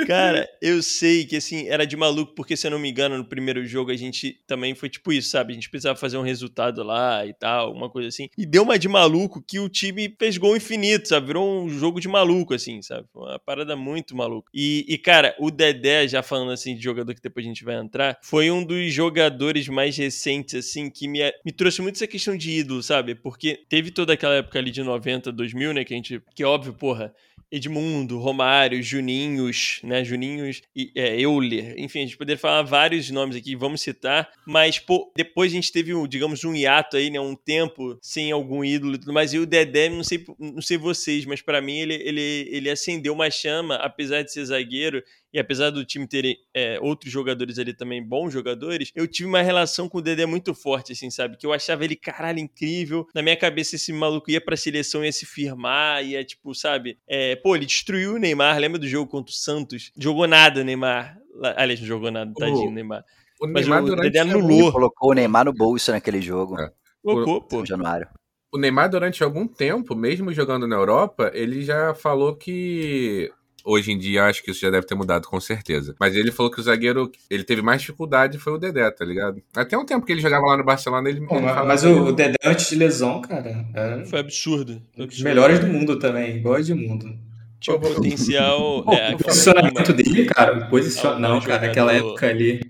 [0.07, 3.25] Cara, eu sei que assim, era de maluco, porque se eu não me engano, no
[3.25, 5.51] primeiro jogo a gente também foi tipo isso, sabe?
[5.51, 8.29] A gente precisava fazer um resultado lá e tal, uma coisa assim.
[8.37, 11.27] E deu uma de maluco que o time fez gol infinito, sabe?
[11.27, 13.07] Virou um jogo de maluco, assim, sabe?
[13.13, 14.49] Uma parada muito maluca.
[14.53, 17.75] E, e, cara, o Dedé, já falando assim de jogador que depois a gente vai
[17.75, 22.35] entrar, foi um dos jogadores mais recentes, assim, que me, me trouxe muito essa questão
[22.37, 23.15] de ídolo, sabe?
[23.15, 25.83] Porque teve toda aquela época ali de 90, 2000, né?
[25.83, 26.21] Que a gente.
[26.33, 27.13] Que óbvio, porra
[27.51, 30.03] Edmundo, Romário, Juninhos, né?
[30.03, 31.75] Juninhos e é, Euler.
[31.77, 34.29] Enfim, a gente poderia falar vários nomes aqui, vamos citar.
[34.45, 37.19] Mas, pô, depois a gente teve, digamos, um hiato aí, né?
[37.19, 39.33] Um tempo sem algum ídolo e tudo mais.
[39.33, 43.13] E o Dedé, não sei, não sei vocês, mas para mim ele, ele, ele acendeu
[43.13, 45.03] uma chama, apesar de ser zagueiro
[45.35, 49.41] e apesar do time ter é, outros jogadores ali também, bons jogadores, eu tive uma
[49.41, 51.35] relação com o Dedé muito forte, assim, sabe?
[51.35, 53.05] Que eu achava ele, caralho, incrível.
[53.13, 56.97] Na minha cabeça, esse maluco ia pra seleção, ia se firmar, ia, tipo, sabe?
[57.05, 58.57] É, pô, ele destruiu o Neymar.
[58.57, 59.91] Lembra do jogo contra o Santos?
[59.97, 61.17] Jogou nada, Neymar.
[61.57, 63.03] Aliás, não jogou nada, tadinho, Neymar.
[63.41, 64.71] O Mas Neymar o Dedé anulou.
[64.71, 66.57] Colocou o Neymar no bolso naquele jogo.
[66.57, 66.71] É.
[67.03, 67.65] Colocou, pô.
[67.65, 68.07] Januário
[68.53, 73.29] o Neymar, durante algum tempo, mesmo jogando na Europa, ele já falou que
[73.67, 75.95] Hoje em dia, acho que isso já deve ter mudado, com certeza.
[75.99, 79.41] Mas ele falou que o zagueiro, ele teve mais dificuldade foi o Dedé, tá ligado?
[79.55, 81.25] Até um tempo que ele jogava lá no Barcelona, ele.
[81.25, 83.65] Pô, ele mas, mas o, o, Dedé antes de lesão, cara.
[83.73, 84.05] É...
[84.05, 84.79] Foi absurdo.
[84.95, 85.23] Foi absurdo.
[85.23, 87.17] Melhores do mundo também, igual de mundo.
[87.59, 88.83] Tinha o potencial.
[88.83, 91.21] Pô, é, o posicionamento dele, cara, o posicionamento.
[91.21, 92.61] Não, cara, naquela época ali.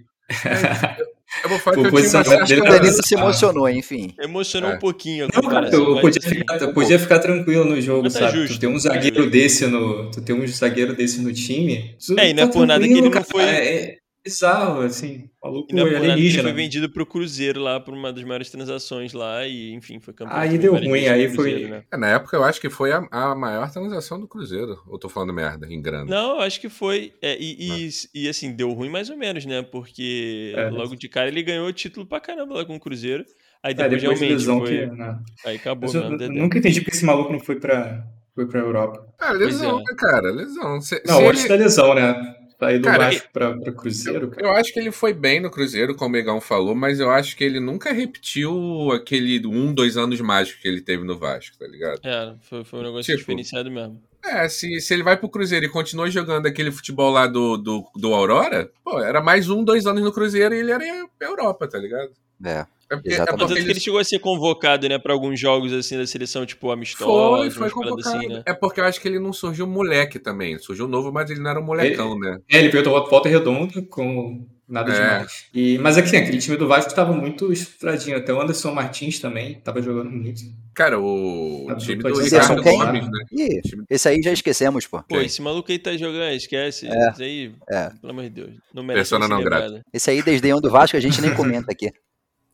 [0.98, 1.15] Eu
[1.50, 4.14] vou falar que eu tinha uma dele, o Danilo se emocionou, enfim.
[4.20, 4.76] Emocionou é.
[4.76, 5.28] um pouquinho.
[5.34, 8.40] Não, cara, eu podia ficar, eu podia ficar tranquilo no jogo, tá sabe?
[8.40, 8.56] Justo.
[8.56, 11.96] Tu tem um zagueiro desse no, tu tem um zagueiro desse no time.
[12.18, 13.44] É, e não é tá por nada que ele não foi.
[13.44, 16.18] É, bizarro, assim, maluco e alienígena.
[16.18, 20.16] Ele foi vendido pro Cruzeiro lá, por uma das maiores transações lá, e enfim, foi
[20.16, 20.36] campeão.
[20.36, 21.68] Aí deu ruim, aí foi...
[21.68, 21.84] Né?
[21.92, 25.08] É, na época eu acho que foi a, a, maior transação do Cruzeiro, ou tô
[25.08, 26.06] falando merda, em grana?
[26.06, 29.62] Não, acho que foi, é, e, e, e, assim, deu ruim mais ou menos, né,
[29.62, 30.70] porque é.
[30.72, 33.24] logo de cara ele ganhou título pra caramba lá com o Cruzeiro,
[33.62, 34.90] aí depois, é, depois realmente de foi...
[34.90, 35.20] Que, né?
[35.46, 39.06] Aí acabou, eu, eu nunca entendi porque esse maluco não foi pra, foi pra Europa.
[39.20, 39.84] Ah, lesão, é.
[39.84, 40.82] né, cara, lesão.
[40.82, 41.50] Se, não, se antes ele...
[41.50, 42.36] da lesão, né?
[42.60, 44.48] Sair do cara, Vasco pra, pra Cruzeiro, cara.
[44.48, 47.36] Eu acho que ele foi bem no Cruzeiro, como o Megão falou, mas eu acho
[47.36, 51.68] que ele nunca repetiu aquele um, dois anos mágicos que ele teve no Vasco, tá
[51.68, 52.00] ligado?
[52.04, 54.02] É, foi, foi um negócio tipo, diferenciado mesmo.
[54.24, 57.86] É, se, se ele vai pro Cruzeiro e continua jogando aquele futebol lá do, do,
[57.96, 60.84] do Aurora, pô, era mais um, dois anos no Cruzeiro e ele era
[61.18, 62.12] pra Europa, tá ligado?
[62.44, 62.66] É.
[62.90, 65.98] É porque, é porque ele ele chegou a ser convocado, né, pra alguns jogos assim
[65.98, 68.18] da seleção, tipo amistosos, foi, foi paradas convocado.
[68.18, 68.44] assim, né?
[68.46, 70.52] É porque eu acho que ele não surgiu moleque também.
[70.52, 72.38] Ele surgiu novo, mas ele não era um molecão, né?
[72.52, 74.96] É, ele pegou volta, volta redonda com nada É.
[74.96, 75.46] demais.
[75.54, 78.18] E, mas aqui, aquele time do Vasco tava muito estruturadinho.
[78.18, 80.42] Até o Anderson Martins também tava jogando muito.
[80.74, 82.22] Cara, o Ah, time pode do.
[82.22, 82.62] Ricardo?
[82.62, 83.26] Gomes, né?
[83.32, 85.02] Ih, O time- esse aí já esquecemos, pô.
[85.08, 86.88] Pô, esse maluco aí tá jogando, esquece.
[86.88, 87.90] É, Isso aí, é.
[88.02, 88.50] pelo amor de Deus.
[88.74, 89.82] Não merece Persona não grata.
[89.94, 91.90] Esse aí, desdenhão do Vasco, a gente nem comenta aqui.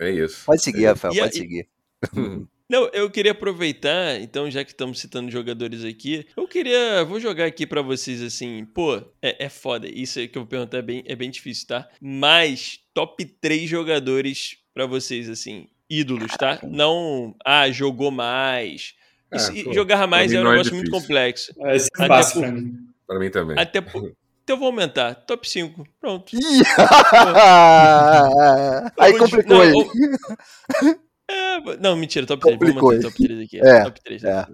[0.02, 0.44] É isso.
[0.46, 1.68] Pode seguir, Rafael, E a- pode seguir.
[2.70, 7.04] Não, eu queria aproveitar, então, já que estamos citando jogadores aqui, eu queria.
[7.04, 9.90] Vou jogar aqui pra vocês assim, pô, é, é foda.
[9.90, 11.90] Isso aí que eu vou perguntar é bem, é bem difícil, tá?
[12.00, 16.60] Mas top 3 jogadores pra vocês, assim, ídolos, tá?
[16.64, 18.96] Não, ah, jogou mais.
[19.30, 21.54] Ah, Isso- pô, jogar mais é um não é negócio muito complexo.
[21.60, 22.88] É Até fácil por- pra mim.
[23.06, 23.60] Pra mim também.
[23.60, 24.14] Até por...
[24.44, 25.16] Então eu vou aumentar.
[25.16, 25.86] Top 5.
[26.00, 26.36] Pronto.
[29.00, 29.76] Aí vou- complicou não, ele.
[29.78, 31.00] eu-
[31.34, 32.58] É, não, mentira, top 3.
[32.60, 33.60] Vamos Complicou manter top 3 aqui.
[33.66, 34.24] É, top 3.
[34.26, 34.46] é,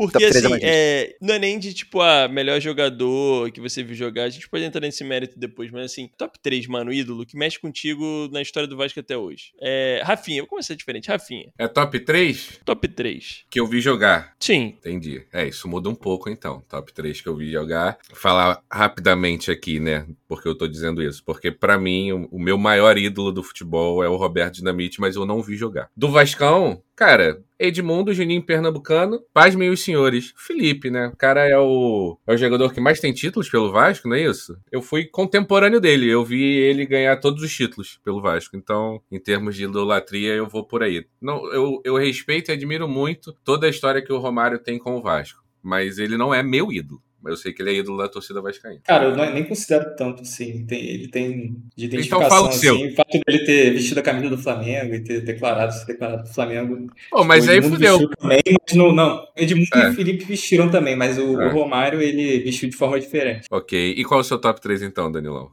[0.00, 4.24] Porque assim, é, não é nem de tipo, ah, melhor jogador que você viu jogar.
[4.24, 7.58] A gente pode entrar nesse mérito depois, mas assim, top 3, mano, ídolo, que mexe
[7.58, 9.52] contigo na história do Vasco até hoje.
[9.60, 11.08] É, Rafinha, vou começar diferente.
[11.08, 13.44] Rafinha, É top 3 top 3.
[13.50, 14.34] que eu vi jogar.
[14.40, 14.74] Sim.
[14.78, 15.26] Entendi.
[15.32, 16.62] É, isso muda um pouco então.
[16.68, 17.98] Top 3 que eu vi jogar.
[18.14, 20.06] Falar rapidamente aqui, né?
[20.26, 21.22] Porque eu tô dizendo isso.
[21.24, 25.16] Porque pra mim, o, o meu maior ídolo do futebol é o Roberto Dinamite, mas
[25.16, 25.90] eu não vi jogar.
[25.96, 30.34] Do Vascão, cara, Edmundo, Juninho Pernambucano, pasmem os senhores.
[30.36, 31.06] Felipe, né?
[31.06, 34.20] O cara é o, é o jogador que mais tem títulos pelo Vasco, não é
[34.20, 34.54] isso?
[34.70, 36.10] Eu fui contemporâneo dele.
[36.10, 38.54] Eu vi ele ganhar todos os títulos pelo Vasco.
[38.54, 41.06] Então, em termos de idolatria, eu vou por aí.
[41.18, 44.94] Não, eu, eu respeito e admiro muito toda a história que o Romário tem com
[44.96, 45.42] o Vasco.
[45.62, 47.02] Mas ele não é meu ídolo.
[47.22, 48.80] Mas eu sei que ele é ídolo da torcida vascaína.
[48.84, 50.64] Cara, eu não- nem considero tanto assim.
[50.66, 52.26] Tem- ele tem de identificação.
[52.26, 52.74] Então fala o seu.
[52.74, 56.22] assim, o fato dele ter vestido a camisa do Flamengo e ter declarado, se declarado
[56.22, 56.86] do Flamengo.
[57.10, 58.08] Pô, mas O aí fudeu.
[58.18, 59.22] Também, mas não, não.
[59.36, 59.90] Edmundo É.
[59.90, 61.48] e Felipe vestiram também, mas o, É.
[61.48, 63.46] o Romário ele vestiu de forma diferente.
[63.50, 63.94] Ok.
[63.96, 65.50] E qual é o seu top 3 então, Danilão?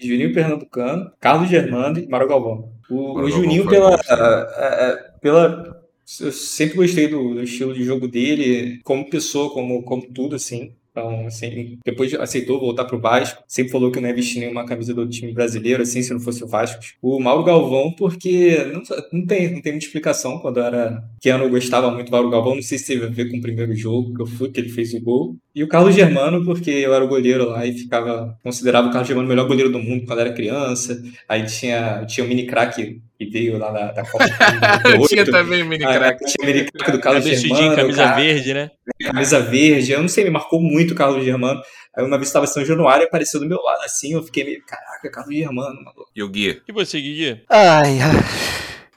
[0.00, 2.72] Juninho Pernambucano, Carlos Germando e Mário Galvão.
[2.90, 5.80] O, Mário o Juninho, pela, a- a- pela.
[6.20, 10.74] Eu sempre gostei do, do estilo de jogo dele, como pessoa, como, como tudo, assim.
[10.92, 13.42] Então, assim, depois aceitou voltar pro Vasco.
[13.48, 16.44] Sempre falou que não ia vestir nenhuma camisa do time brasileiro, assim, se não fosse
[16.44, 16.82] o Vasco.
[17.00, 20.38] O Mauro Galvão, porque não, não, tem, não tem muita explicação.
[20.38, 22.54] Quando eu era pequeno, eu gostava muito do Mauro Galvão.
[22.54, 24.68] Não sei se teve a ver com o primeiro jogo que eu fui, que ele
[24.68, 25.36] fez o gol.
[25.54, 28.38] E o Carlos Germano, porque eu era o goleiro lá e ficava.
[28.42, 31.02] Considerava o Carlos Germano o melhor goleiro do mundo quando era criança.
[31.28, 34.24] Aí tinha, tinha o mini craque que veio lá da, da Copa
[35.08, 35.30] tinha 98.
[35.30, 36.24] também o mini Aí, crack.
[36.24, 37.76] tinha o mini craque do Carlos Cabeçudinho, Germano.
[37.76, 38.70] camisa cara, verde, né?
[39.02, 39.92] camisa verde.
[39.92, 41.60] Eu não sei, me marcou muito o Carlos Germano.
[41.94, 44.14] Aí uma vez estava em São Januário e apareceu do meu lado assim.
[44.14, 46.08] Eu fiquei meio, caraca, Carlos Germano, maluco.
[46.16, 46.62] E o Gui?
[46.66, 47.42] E você, Guigui?
[47.50, 48.12] Ai, ai.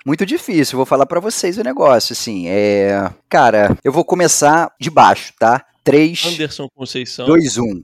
[0.06, 3.10] Muito difícil, vou falar pra vocês o negócio, assim, é...
[3.28, 5.66] Cara, eu vou começar de baixo, tá?
[5.86, 7.28] 3, Anderson Conceição.
[7.28, 7.82] 2, 1.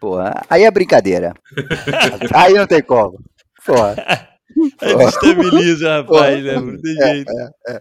[0.00, 1.32] Porra, aí é brincadeira.
[2.34, 3.22] aí não tem como.
[3.64, 3.94] Porra,
[4.80, 6.54] Aí Destabiliza, rapaz, né?
[6.54, 7.32] Não tem jeito.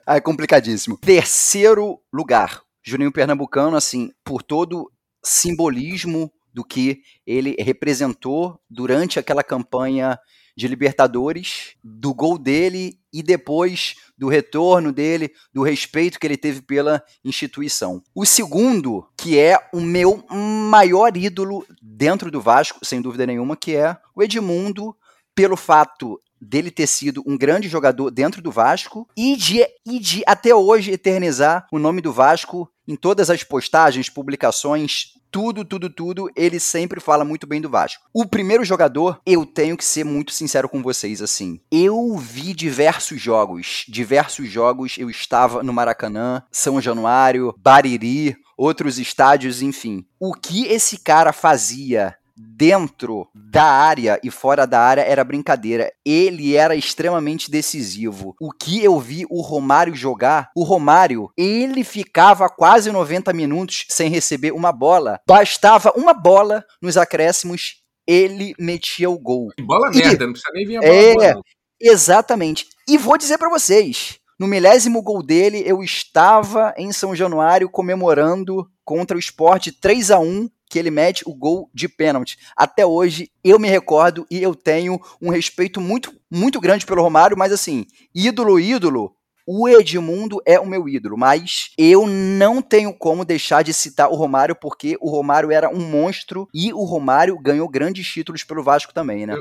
[0.07, 0.97] aí é complicadíssimo.
[0.97, 4.91] Terceiro lugar, Juninho Pernambucano, assim, por todo
[5.23, 10.17] simbolismo do que ele representou durante aquela campanha
[10.55, 16.61] de Libertadores, do gol dele e depois do retorno dele, do respeito que ele teve
[16.61, 18.03] pela instituição.
[18.13, 23.75] O segundo, que é o meu maior ídolo dentro do Vasco, sem dúvida nenhuma, que
[23.75, 24.95] é o Edmundo,
[25.33, 30.23] pelo fato dele ter sido um grande jogador dentro do Vasco e de, e de
[30.25, 36.29] até hoje eternizar o nome do Vasco em todas as postagens, publicações, tudo, tudo, tudo,
[36.35, 38.03] ele sempre fala muito bem do Vasco.
[38.13, 41.61] O primeiro jogador, eu tenho que ser muito sincero com vocês, assim.
[41.71, 49.61] Eu vi diversos jogos, diversos jogos, eu estava no Maracanã, São Januário, Bariri, outros estádios,
[49.61, 50.05] enfim.
[50.19, 52.15] O que esse cara fazia
[52.55, 55.91] dentro da área e fora da área era brincadeira.
[56.05, 58.35] Ele era extremamente decisivo.
[58.39, 64.09] O que eu vi o Romário jogar, o Romário, ele ficava quase 90 minutos sem
[64.09, 65.19] receber uma bola.
[65.27, 67.75] Bastava uma bola nos acréscimos,
[68.07, 69.49] ele metia o gol.
[69.57, 70.93] Que bola E- merda, não precisa nem vir a bola.
[70.93, 71.33] É.
[71.33, 71.43] boa.
[71.79, 72.67] Exatamente.
[72.87, 78.67] E vou dizer pra vocês, no milésimo gol dele, eu estava em São Januário comemorando
[78.85, 82.37] contra o Sport 3 a 1 que ele mete o gol de pênalti.
[82.55, 87.37] Até hoje eu me recordo e eu tenho um respeito muito muito grande pelo Romário,
[87.37, 89.13] mas assim, ídolo ídolo,
[89.45, 94.15] o Edmundo é o meu ídolo, mas eu não tenho como deixar de citar o
[94.15, 98.93] Romário porque o Romário era um monstro e o Romário ganhou grandes títulos pelo Vasco
[98.93, 99.35] também, né?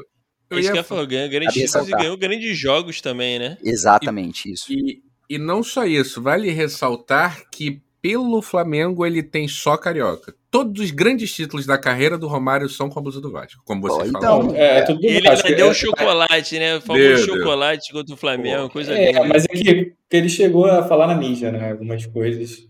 [0.50, 0.72] Eu é isso ia...
[0.72, 3.56] que eu falo, ganhou grandes títulos e ganhou grandes jogos também, né?
[3.62, 4.72] Exatamente, e, isso.
[4.72, 10.34] E, e não só isso, vale ressaltar que pelo Flamengo ele tem só carioca.
[10.50, 13.82] Todos os grandes títulos da carreira do Romário são com a blusa do Vasco, como
[13.82, 14.56] você oh, então, falou.
[14.56, 16.76] É, é ele ainda deu é, chocolate, né?
[16.76, 19.24] O famoso chocolate contra o Flamengo, Pô, coisa é, linda.
[19.28, 19.62] Mas é que,
[20.10, 21.70] que ele chegou a falar na mídia, né?
[21.70, 22.68] Algumas coisas.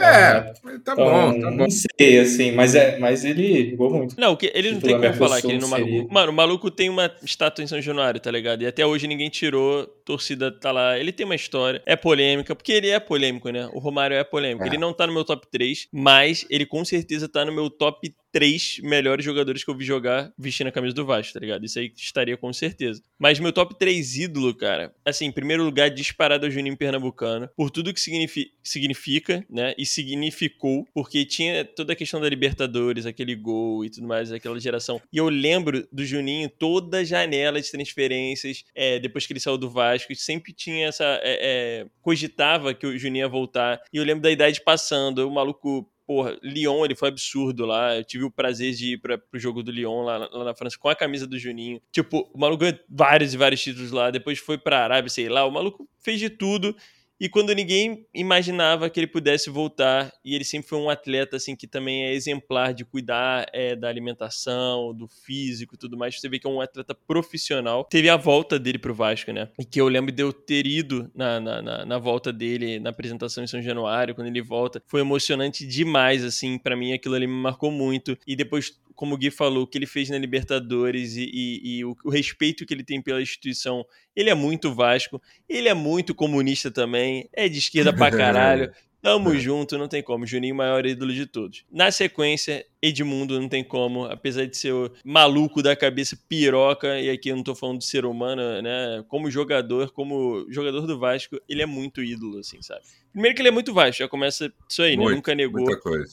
[0.00, 1.56] É, tá então, bom, tá bom.
[1.56, 4.18] Não sei, assim, mas, é, mas ele jogou muito.
[4.18, 6.08] Não, que, ele não tem como falar que ele não marcou.
[6.10, 8.62] Mano, o maluco tem uma estátua em São Januário, tá ligado?
[8.62, 10.98] E até hoje ninguém tirou, torcida tá lá.
[10.98, 13.68] Ele tem uma história, é polêmica, porque ele é polêmico, né?
[13.72, 14.64] O Romário é polêmico.
[14.64, 14.66] É.
[14.66, 18.12] Ele não tá no meu top 3, mas ele com certeza tá no meu top
[18.32, 21.64] três melhores jogadores que eu vi jogar vestindo a camisa do Vasco, tá ligado?
[21.64, 23.02] Isso aí estaria com certeza.
[23.18, 27.70] Mas meu top 3 ídolo, cara, assim, em primeiro lugar, disparado ao Juninho Pernambucano, por
[27.70, 29.74] tudo que significa, significa, né?
[29.76, 34.58] E significou, porque tinha toda a questão da Libertadores, aquele gol e tudo mais, aquela
[34.60, 35.00] geração.
[35.12, 39.58] E eu lembro do Juninho, toda a janela de transferências, é, depois que ele saiu
[39.58, 41.04] do Vasco, sempre tinha essa.
[41.22, 43.80] É, é, cogitava que o Juninho ia voltar.
[43.92, 47.96] E eu lembro da idade passando, o maluco porra, Lyon, ele foi absurdo lá.
[47.96, 50.76] Eu tive o prazer de ir para pro jogo do Lyon lá, lá, na França
[50.76, 51.80] com a camisa do Juninho.
[51.92, 54.10] Tipo, o maluco ganhou vários e vários títulos lá.
[54.10, 55.46] Depois foi pra Arábia, sei lá.
[55.46, 56.74] O maluco fez de tudo
[57.20, 61.54] e quando ninguém imaginava que ele pudesse voltar, e ele sempre foi um atleta assim
[61.54, 66.28] que também é exemplar de cuidar é, da alimentação, do físico e tudo mais, você
[66.28, 67.84] vê que é um atleta profissional.
[67.84, 69.50] Teve a volta dele pro Vasco, né?
[69.58, 72.88] E que eu lembro de eu ter ido na, na, na, na volta dele, na
[72.88, 74.82] apresentação em São Januário, quando ele volta.
[74.86, 78.16] Foi emocionante demais, assim, para mim aquilo ali me marcou muito.
[78.26, 81.84] E depois como o Gui falou, o que ele fez na Libertadores e, e, e
[81.86, 83.82] o, o, respeito que ele tem pela instituição,
[84.14, 88.70] ele é muito Vasco, ele é muito comunista também, é de esquerda pra caralho.
[89.00, 90.26] Tamo junto, não tem como.
[90.26, 91.64] Juninho, maior ídolo de todos.
[91.72, 94.04] Na sequência, Edmundo, não tem como.
[94.04, 97.86] Apesar de ser o maluco da cabeça piroca, e aqui eu não tô falando de
[97.86, 99.02] ser humano, né?
[99.08, 102.82] Como jogador, como jogador do Vasco, ele é muito ídolo, assim, sabe?
[103.10, 104.96] Primeiro que ele é muito Vasco, já começa isso aí, né?
[104.96, 105.16] muito, né?
[105.16, 105.66] Nunca negou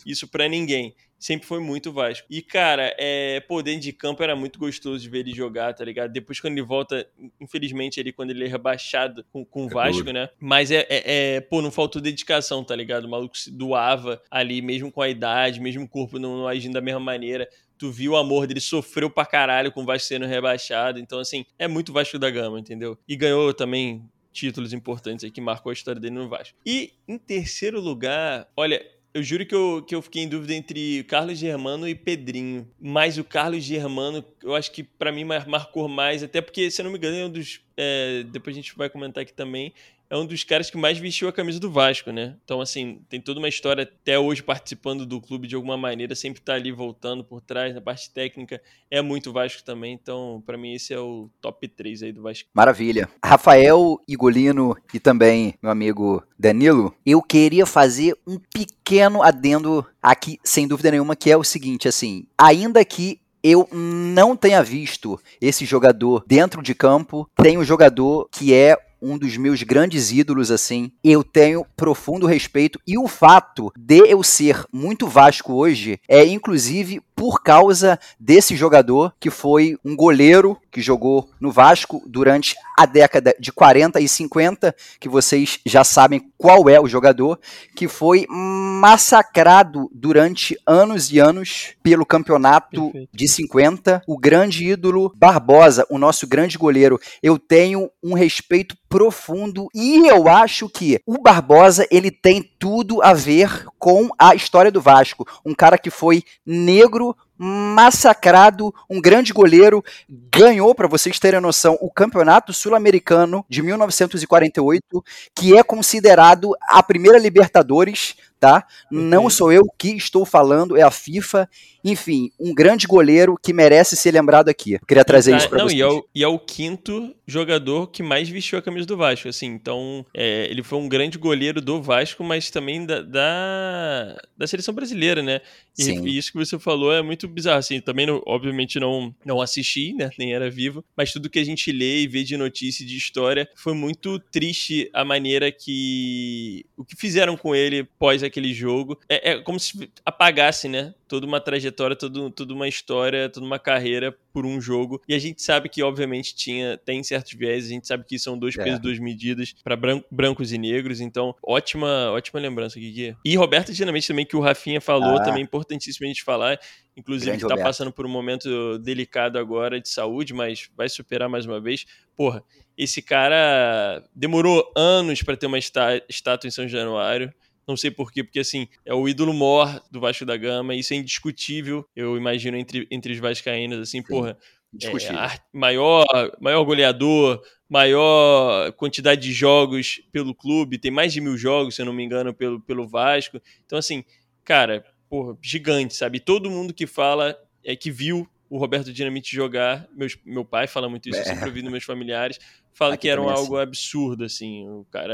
[0.05, 2.25] isso para ninguém sempre foi muito Vasco.
[2.29, 5.83] E, cara, é, pô, dentro de campo era muito gostoso de ver ele jogar, tá
[5.83, 6.11] ligado?
[6.11, 7.07] Depois, quando ele volta,
[7.39, 10.13] infelizmente, ali, quando ele é rebaixado com, com o é Vasco, duro.
[10.13, 10.29] né?
[10.39, 13.05] Mas é, é, é, pô, não faltou dedicação, tá ligado?
[13.05, 16.73] O maluco se doava ali, mesmo com a idade, mesmo o corpo não, não agindo
[16.73, 20.25] da mesma maneira tu viu o amor dele, sofreu pra caralho com o Vasco sendo
[20.25, 20.99] rebaixado.
[20.99, 22.97] Então, assim, é muito Vasco da Gama, entendeu?
[23.07, 24.03] E ganhou também
[24.37, 26.55] títulos importantes aí que marcou a história dele no Vasco.
[26.65, 28.85] E em terceiro lugar, olha,
[29.17, 32.69] eu juro que eu, que eu fiquei em dúvida entre Carlos Germano e Pedrinho.
[32.79, 36.83] Mas o Carlos Germano, eu acho que para mim marcou mais, até porque, se eu
[36.83, 37.59] não me engano, é um dos.
[37.75, 39.73] É, depois a gente vai comentar aqui também
[40.09, 42.35] é um dos caras que mais vestiu a camisa do Vasco, né?
[42.43, 46.41] Então, assim, tem toda uma história até hoje participando do clube de alguma maneira, sempre
[46.41, 49.93] tá ali voltando por trás, na parte técnica, é muito Vasco também.
[49.93, 52.49] Então, para mim, esse é o top 3 aí do Vasco.
[52.53, 53.09] Maravilha.
[53.23, 60.67] Rafael, Igolino e também meu amigo Danilo, eu queria fazer um pequeno adendo aqui, sem
[60.67, 66.23] dúvida nenhuma, que é o seguinte, assim, ainda que eu não tenha visto esse jogador
[66.27, 70.91] dentro de campo, tem um jogador que é um dos meus grandes ídolos, assim.
[71.03, 72.79] Eu tenho profundo respeito.
[72.85, 79.11] E o fato de eu ser muito Vasco hoje é, inclusive, por causa desse jogador
[79.19, 84.75] que foi um goleiro que jogou no Vasco durante a década de 40 e 50,
[84.99, 87.39] que vocês já sabem qual é o jogador,
[87.75, 93.09] que foi massacrado durante anos e anos pelo campeonato Perfeito.
[93.11, 96.99] de 50, o grande ídolo Barbosa, o nosso grande goleiro.
[97.23, 103.15] Eu tenho um respeito profundo e eu acho que o Barbosa ele tem tudo a
[103.15, 105.27] ver com a história do Vasco.
[105.45, 111.91] Um cara que foi negro, massacrado, um grande goleiro, ganhou, para vocês terem noção, o
[111.91, 115.03] Campeonato Sul-Americano de 1948,
[115.35, 118.65] que é considerado a primeira Libertadores tá?
[118.91, 121.49] Não sou eu que estou falando, é a FIFA.
[121.83, 124.73] Enfim, um grande goleiro que merece ser lembrado aqui.
[124.73, 125.79] Eu queria trazer tá, isso para vocês.
[125.79, 129.29] E é, o, e é, o, quinto jogador que mais vestiu a camisa do Vasco,
[129.29, 129.47] assim.
[129.47, 134.73] Então, é, ele foi um grande goleiro do Vasco, mas também da, da, da seleção
[134.73, 135.39] brasileira, né?
[135.77, 137.79] E, e, isso que você falou é muito bizarro, assim.
[137.79, 140.09] Também, não, obviamente, não, não assisti, né?
[140.19, 140.83] Nem era vivo.
[140.95, 144.19] Mas tudo que a gente lê e vê de notícia e de história foi muito
[144.19, 146.65] triste a maneira que...
[146.75, 148.99] O que fizeram com ele pós aquele jogo.
[149.09, 150.93] É, é como se apagasse, né?
[151.07, 155.01] Toda uma trajetória, todo, toda uma história, toda uma carreira por um jogo.
[155.07, 158.37] E a gente sabe que, obviamente, tinha tem certos viés, a gente sabe que são
[158.37, 158.63] dois é.
[158.63, 161.01] pesos, duas medidas para bran brancos e negros.
[161.01, 163.15] Então, ótima, ótima lembrança, Gui.
[163.23, 165.23] E Roberto Dinamite também, que o Rafinha falou, ah.
[165.23, 166.59] também é importantíssimo a gente falar.
[166.95, 171.61] Inclusive, está passando por um momento delicado agora de saúde, mas vai superar mais uma
[171.61, 171.85] vez.
[172.15, 172.43] Porra,
[172.75, 177.33] esse cara demorou anos para ter uma estátua em São Januário.
[177.67, 180.97] Não sei porquê, porque assim, é o ídolo mor do Vasco da Gama, isso é
[180.97, 184.37] indiscutível, eu imagino, entre, entre os vascaínos, assim, Sim, porra.
[184.81, 186.05] É, maior,
[186.39, 191.85] maior goleador, maior quantidade de jogos pelo clube, tem mais de mil jogos, se eu
[191.85, 193.41] não me engano, pelo, pelo Vasco.
[193.65, 194.03] Então, assim,
[194.43, 196.19] cara, porra, gigante, sabe?
[196.19, 200.89] Todo mundo que fala é que viu o Roberto Dinamite jogar, meus, meu pai fala
[200.89, 201.21] muito isso, é.
[201.21, 202.39] eu sempre ouvi dos meus familiares,
[202.73, 203.63] fala Aqui que era algo assim.
[203.63, 205.13] absurdo, assim, o cara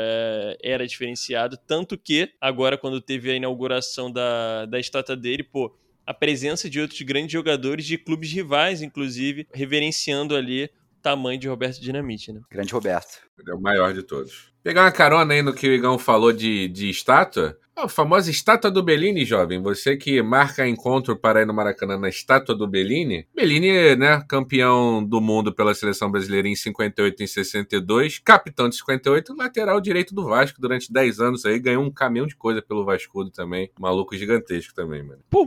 [0.62, 5.76] era diferenciado, tanto que agora quando teve a inauguração da, da estátua dele, pô,
[6.06, 11.48] a presença de outros grandes jogadores de clubes rivais, inclusive, reverenciando ali o tamanho de
[11.48, 12.42] Roberto Dinamite, né?
[12.52, 13.22] Grande Roberto.
[13.40, 14.53] Ele é o maior de todos.
[14.64, 18.70] Pegar uma carona aí no que o Igão falou de, de estátua, a famosa estátua
[18.70, 19.62] do Bellini, jovem.
[19.62, 23.26] Você que marca encontro para ir no Maracanã na estátua do Bellini.
[23.36, 29.36] Bellini, né, campeão do mundo pela seleção brasileira em 58 e 62, capitão de 58,
[29.36, 33.32] lateral direito do Vasco durante 10 anos aí, ganhou um caminhão de coisa pelo Vascudo
[33.32, 33.70] também.
[33.80, 35.20] Maluco gigantesco também, mano.
[35.30, 35.46] Pô,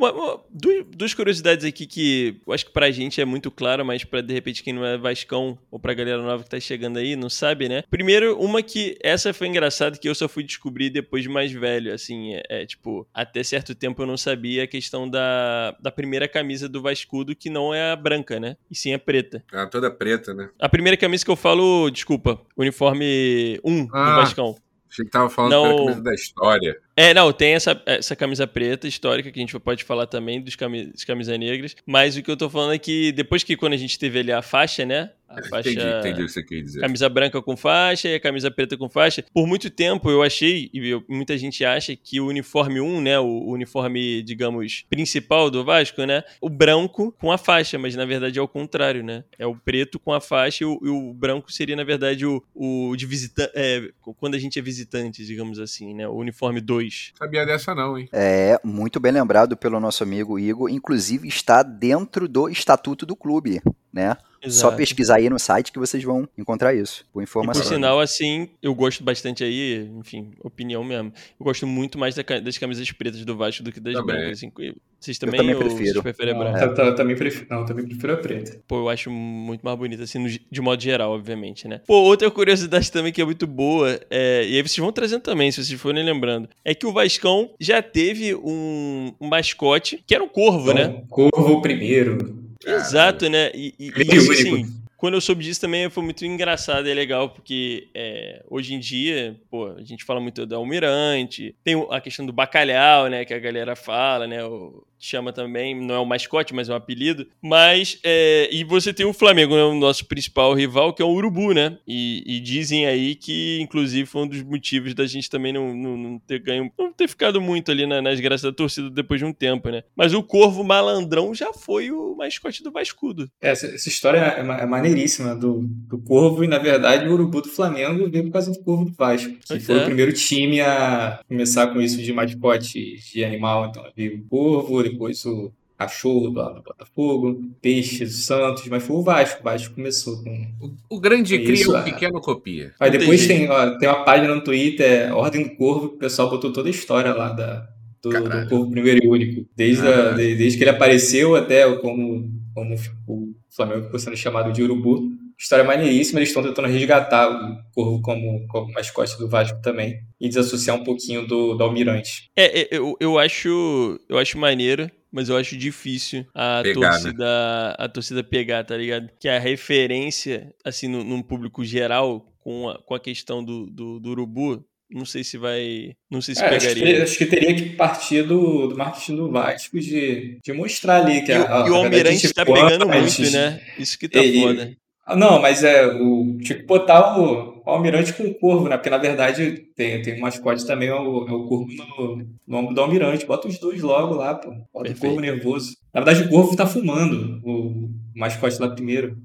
[0.51, 4.21] duas, duas curiosidades aqui que eu acho que pra gente é muito claro, mas pra
[4.21, 7.31] de repente quem não é Vascão ou pra galera nova que tá chegando aí, não
[7.31, 7.85] sabe, né?
[7.89, 11.95] Primeiro, uma que essa foi engraçada que eu só fui descobrir depois de mais velho,
[11.95, 16.27] assim é, é, tipo, até certo tempo eu não sabia a questão da, da primeira
[16.27, 18.57] camisa do Vascudo, que não é a branca, né?
[18.71, 19.45] E sim a preta.
[19.53, 20.51] Ah, toda preta, né?
[20.59, 24.57] A primeira camisa que eu falo, desculpa, uniforme 1 ah, do Vascão.
[24.91, 25.77] Achei que tava falando não...
[25.77, 26.77] camisa da história.
[26.97, 30.57] É, não, tem essa, essa camisa preta histórica que a gente pode falar também dos
[30.57, 33.75] camis, das camisas negras, mas o que eu tô falando é que depois que quando
[33.75, 35.11] a gente teve ali a faixa, né?
[35.29, 36.81] A faixa, entendi, entendi o que você quer dizer.
[36.81, 39.25] Camisa branca com faixa e a camisa preta com faixa.
[39.35, 43.19] Por muito tempo eu achei, e eu, muita gente acha, que o uniforme 1, né?
[43.19, 46.23] O, o, uniforme, digamos, principal do Vasco, né?
[46.41, 49.25] O branco com a faixa, mas na verdade é o contrário, né?
[49.39, 52.43] É o preto com a faixa e o, e o branco seria, na verdade, o,
[52.55, 53.51] o de visitante.
[53.55, 56.07] É, quando a gente é visitante, digamos assim, né?
[56.07, 57.13] O uniforme 2.
[57.19, 58.09] Sabia dessa, não, hein?
[58.13, 60.71] É, muito bem lembrado pelo nosso amigo Igor.
[60.71, 63.61] Inclusive está dentro do estatuto do clube,
[63.93, 64.17] né?
[64.47, 64.71] Exato.
[64.71, 67.63] Só pesquisar aí no site que vocês vão encontrar isso, com informação.
[67.63, 71.13] E por sinal, assim, eu gosto bastante aí, enfim, opinião mesmo.
[71.39, 74.17] Eu gosto muito mais das camisas pretas do Vasco do que das também.
[74.17, 74.39] brancas.
[74.39, 74.51] Assim,
[74.99, 76.03] vocês também, eu também prefiro.
[76.03, 76.65] preferem a branca?
[76.65, 78.59] Eu, eu, também prefiro, não, eu também prefiro a preta.
[78.67, 81.81] Pô, eu acho muito mais bonita, assim, no, de modo geral, obviamente, né?
[81.87, 85.53] Pô, outra curiosidade também que é muito boa, é, e aí vocês vão trazendo também,
[85.53, 90.25] se vocês forem lembrando, é que o Vascão já teve um, um mascote que era
[90.25, 91.03] um corvo, então, né?
[91.09, 92.46] Corvo primeiro.
[92.67, 93.51] Exato, né?
[93.55, 97.31] E, e, e isso, assim, quando eu soube disso também foi muito engraçado e legal,
[97.31, 102.25] porque é, hoje em dia, pô, a gente fala muito da Almirante, tem a questão
[102.27, 106.55] do bacalhau, né, que a galera fala, né, o, chama também, não é um mascote,
[106.55, 107.27] mas é um apelido.
[107.43, 111.11] Mas, é, e você tem o Flamengo, né, o nosso principal rival, que é o
[111.11, 111.79] Urubu, né?
[111.87, 115.97] E, e, dizem aí que, inclusive, foi um dos motivos da gente também não, não,
[115.97, 119.27] não ter ganho, não ter ficado muito ali na, nas graças da torcida depois de
[119.27, 119.83] um tempo, né?
[119.95, 123.29] Mas o Corvo Malandrão já foi o mascote do Vascudo.
[123.41, 127.43] É, essa, essa, história é, é maneiríssima do, do Corvo, e na verdade o Urubu
[127.43, 129.83] do Flamengo veio por causa do Corvo do Vasco, que pois foi é.
[129.83, 133.67] o primeiro time a começar com isso de mascote de animal.
[133.67, 138.97] Então, veio o Corvo, depois o Cachorro do, do Botafogo, Peixe do Santos, mas foi
[138.97, 139.41] o Vasco.
[139.41, 140.47] O Vasco começou com.
[140.61, 142.73] O, o grande cria, isso, o pequeno copia.
[142.81, 146.31] Aí depois tem, ó, tem uma página no Twitter, Ordem do Corvo, que o pessoal
[146.31, 147.69] botou toda a história lá da,
[148.03, 149.47] do, do Corvo Primeiro e Único.
[149.55, 152.75] Desde, a, desde que ele apareceu até como, como
[153.07, 155.13] o Flamengo ficou sendo chamado de Urubu.
[155.39, 160.29] História maneiríssima, eles estão tentando resgatar o Corvo como, como mascote do Vasco também e
[160.29, 162.31] desassociar um pouquinho do, do Almirante.
[162.35, 166.89] É, é eu, eu, acho, eu acho maneiro mas eu acho difícil a pegar, né?
[166.91, 167.75] torcida né?
[167.79, 169.09] a torcida pegar, tá ligado?
[169.19, 173.99] Que a referência, assim, no, num público geral, com a, com a questão do, do,
[173.99, 175.97] do urubu, não sei se vai.
[176.11, 176.69] Não sei se é, pegaria.
[176.69, 181.03] Acho que, acho que, teria que partir do, do marketing do Vasco de, de mostrar
[181.03, 183.61] ali que e, a, a, e o Almirante tá pegando muito, né?
[183.79, 184.77] Isso que tá e, foda.
[185.07, 186.37] Ah, não, mas é o.
[186.43, 188.77] Tinha que botar o, o almirante com o corvo, né?
[188.77, 192.57] Porque na verdade tem, tem um mascote também, é o, é o corvo no, no
[192.57, 193.25] ombro do almirante.
[193.25, 194.51] Bota os dois logo lá, pô.
[194.51, 194.99] Bota Perfeito.
[194.99, 195.77] o corvo nervoso.
[195.95, 199.17] Na verdade, o corvo tá fumando, o mascote lá primeiro.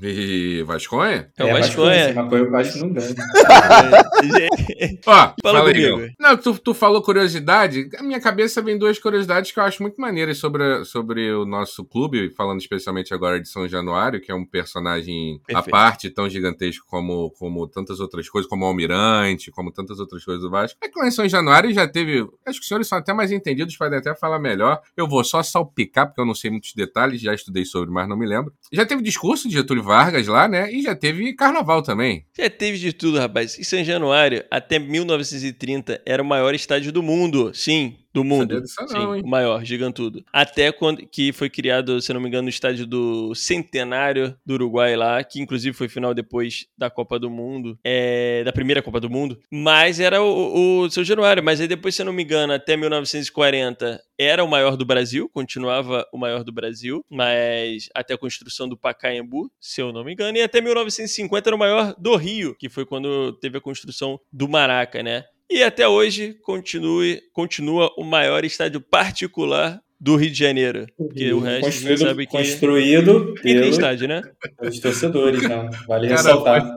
[0.00, 1.30] E Vasconha?
[1.38, 2.12] É o É, Vasconha.
[2.14, 2.28] Vasconha.
[2.30, 3.14] Mas o Vasco não ganha.
[5.06, 6.12] Ó, Fala fala aí, comigo.
[6.20, 7.88] Não, tu, tu falou curiosidade.
[7.98, 11.82] A minha cabeça vem duas curiosidades que eu acho muito maneiras sobre, sobre o nosso
[11.84, 15.70] clube, falando especialmente agora de São Januário, que é um personagem à Perfeito.
[15.70, 20.42] parte, tão gigantesco como, como tantas outras coisas, como o Almirante, como tantas outras coisas
[20.42, 20.78] do Vasco.
[20.82, 22.20] É que lá em São Januário já teve.
[22.46, 24.80] Acho que os senhores são até mais entendidos, podem até falar melhor.
[24.96, 28.16] Eu vou só salpicar, porque eu não sei muitos detalhes, já estudei sobre, mas não
[28.16, 28.52] me lembro.
[28.70, 30.70] Já teve discurso de Getúlio Vargas lá, né?
[30.72, 32.26] E já teve carnaval também.
[32.36, 33.58] Já teve de tudo, rapaz.
[33.58, 37.52] Em São Januário, até 1930, era o maior estádio do mundo.
[37.54, 38.60] Sim, do mundo.
[38.62, 40.24] Disso Sim, o maior, gigantudo.
[40.32, 44.96] Até quando que foi criado, se não me engano, no estádio do Centenário do Uruguai
[44.96, 49.10] lá, que inclusive foi final depois da Copa do Mundo, é, da primeira Copa do
[49.10, 49.38] Mundo.
[49.50, 51.42] Mas era o, o São Januário.
[51.42, 55.28] Mas aí depois, se eu não me engano, até 1940 era o maior do Brasil,
[55.28, 60.14] continuava o maior do Brasil, mas até a construção do Pacaembu, se eu não me
[60.14, 64.18] engano, e até 1950 era o maior do Rio, que foi quando teve a construção
[64.32, 65.24] do Maraca, né?
[65.50, 70.86] E até hoje continue, continua o maior estádio particular do Rio de Janeiro.
[70.96, 74.22] Porque o resto construído, sabe que construído tem pelos, estádio, né?
[74.58, 75.70] pelos torcedores, não.
[75.86, 76.70] Vale Cara, ressaltar.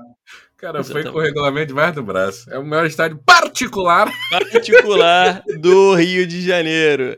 [0.58, 2.50] Cara, foi com o regulamento debaixo do braço.
[2.52, 4.12] É o maior estádio particular.
[4.30, 7.18] Particular do Rio de Janeiro.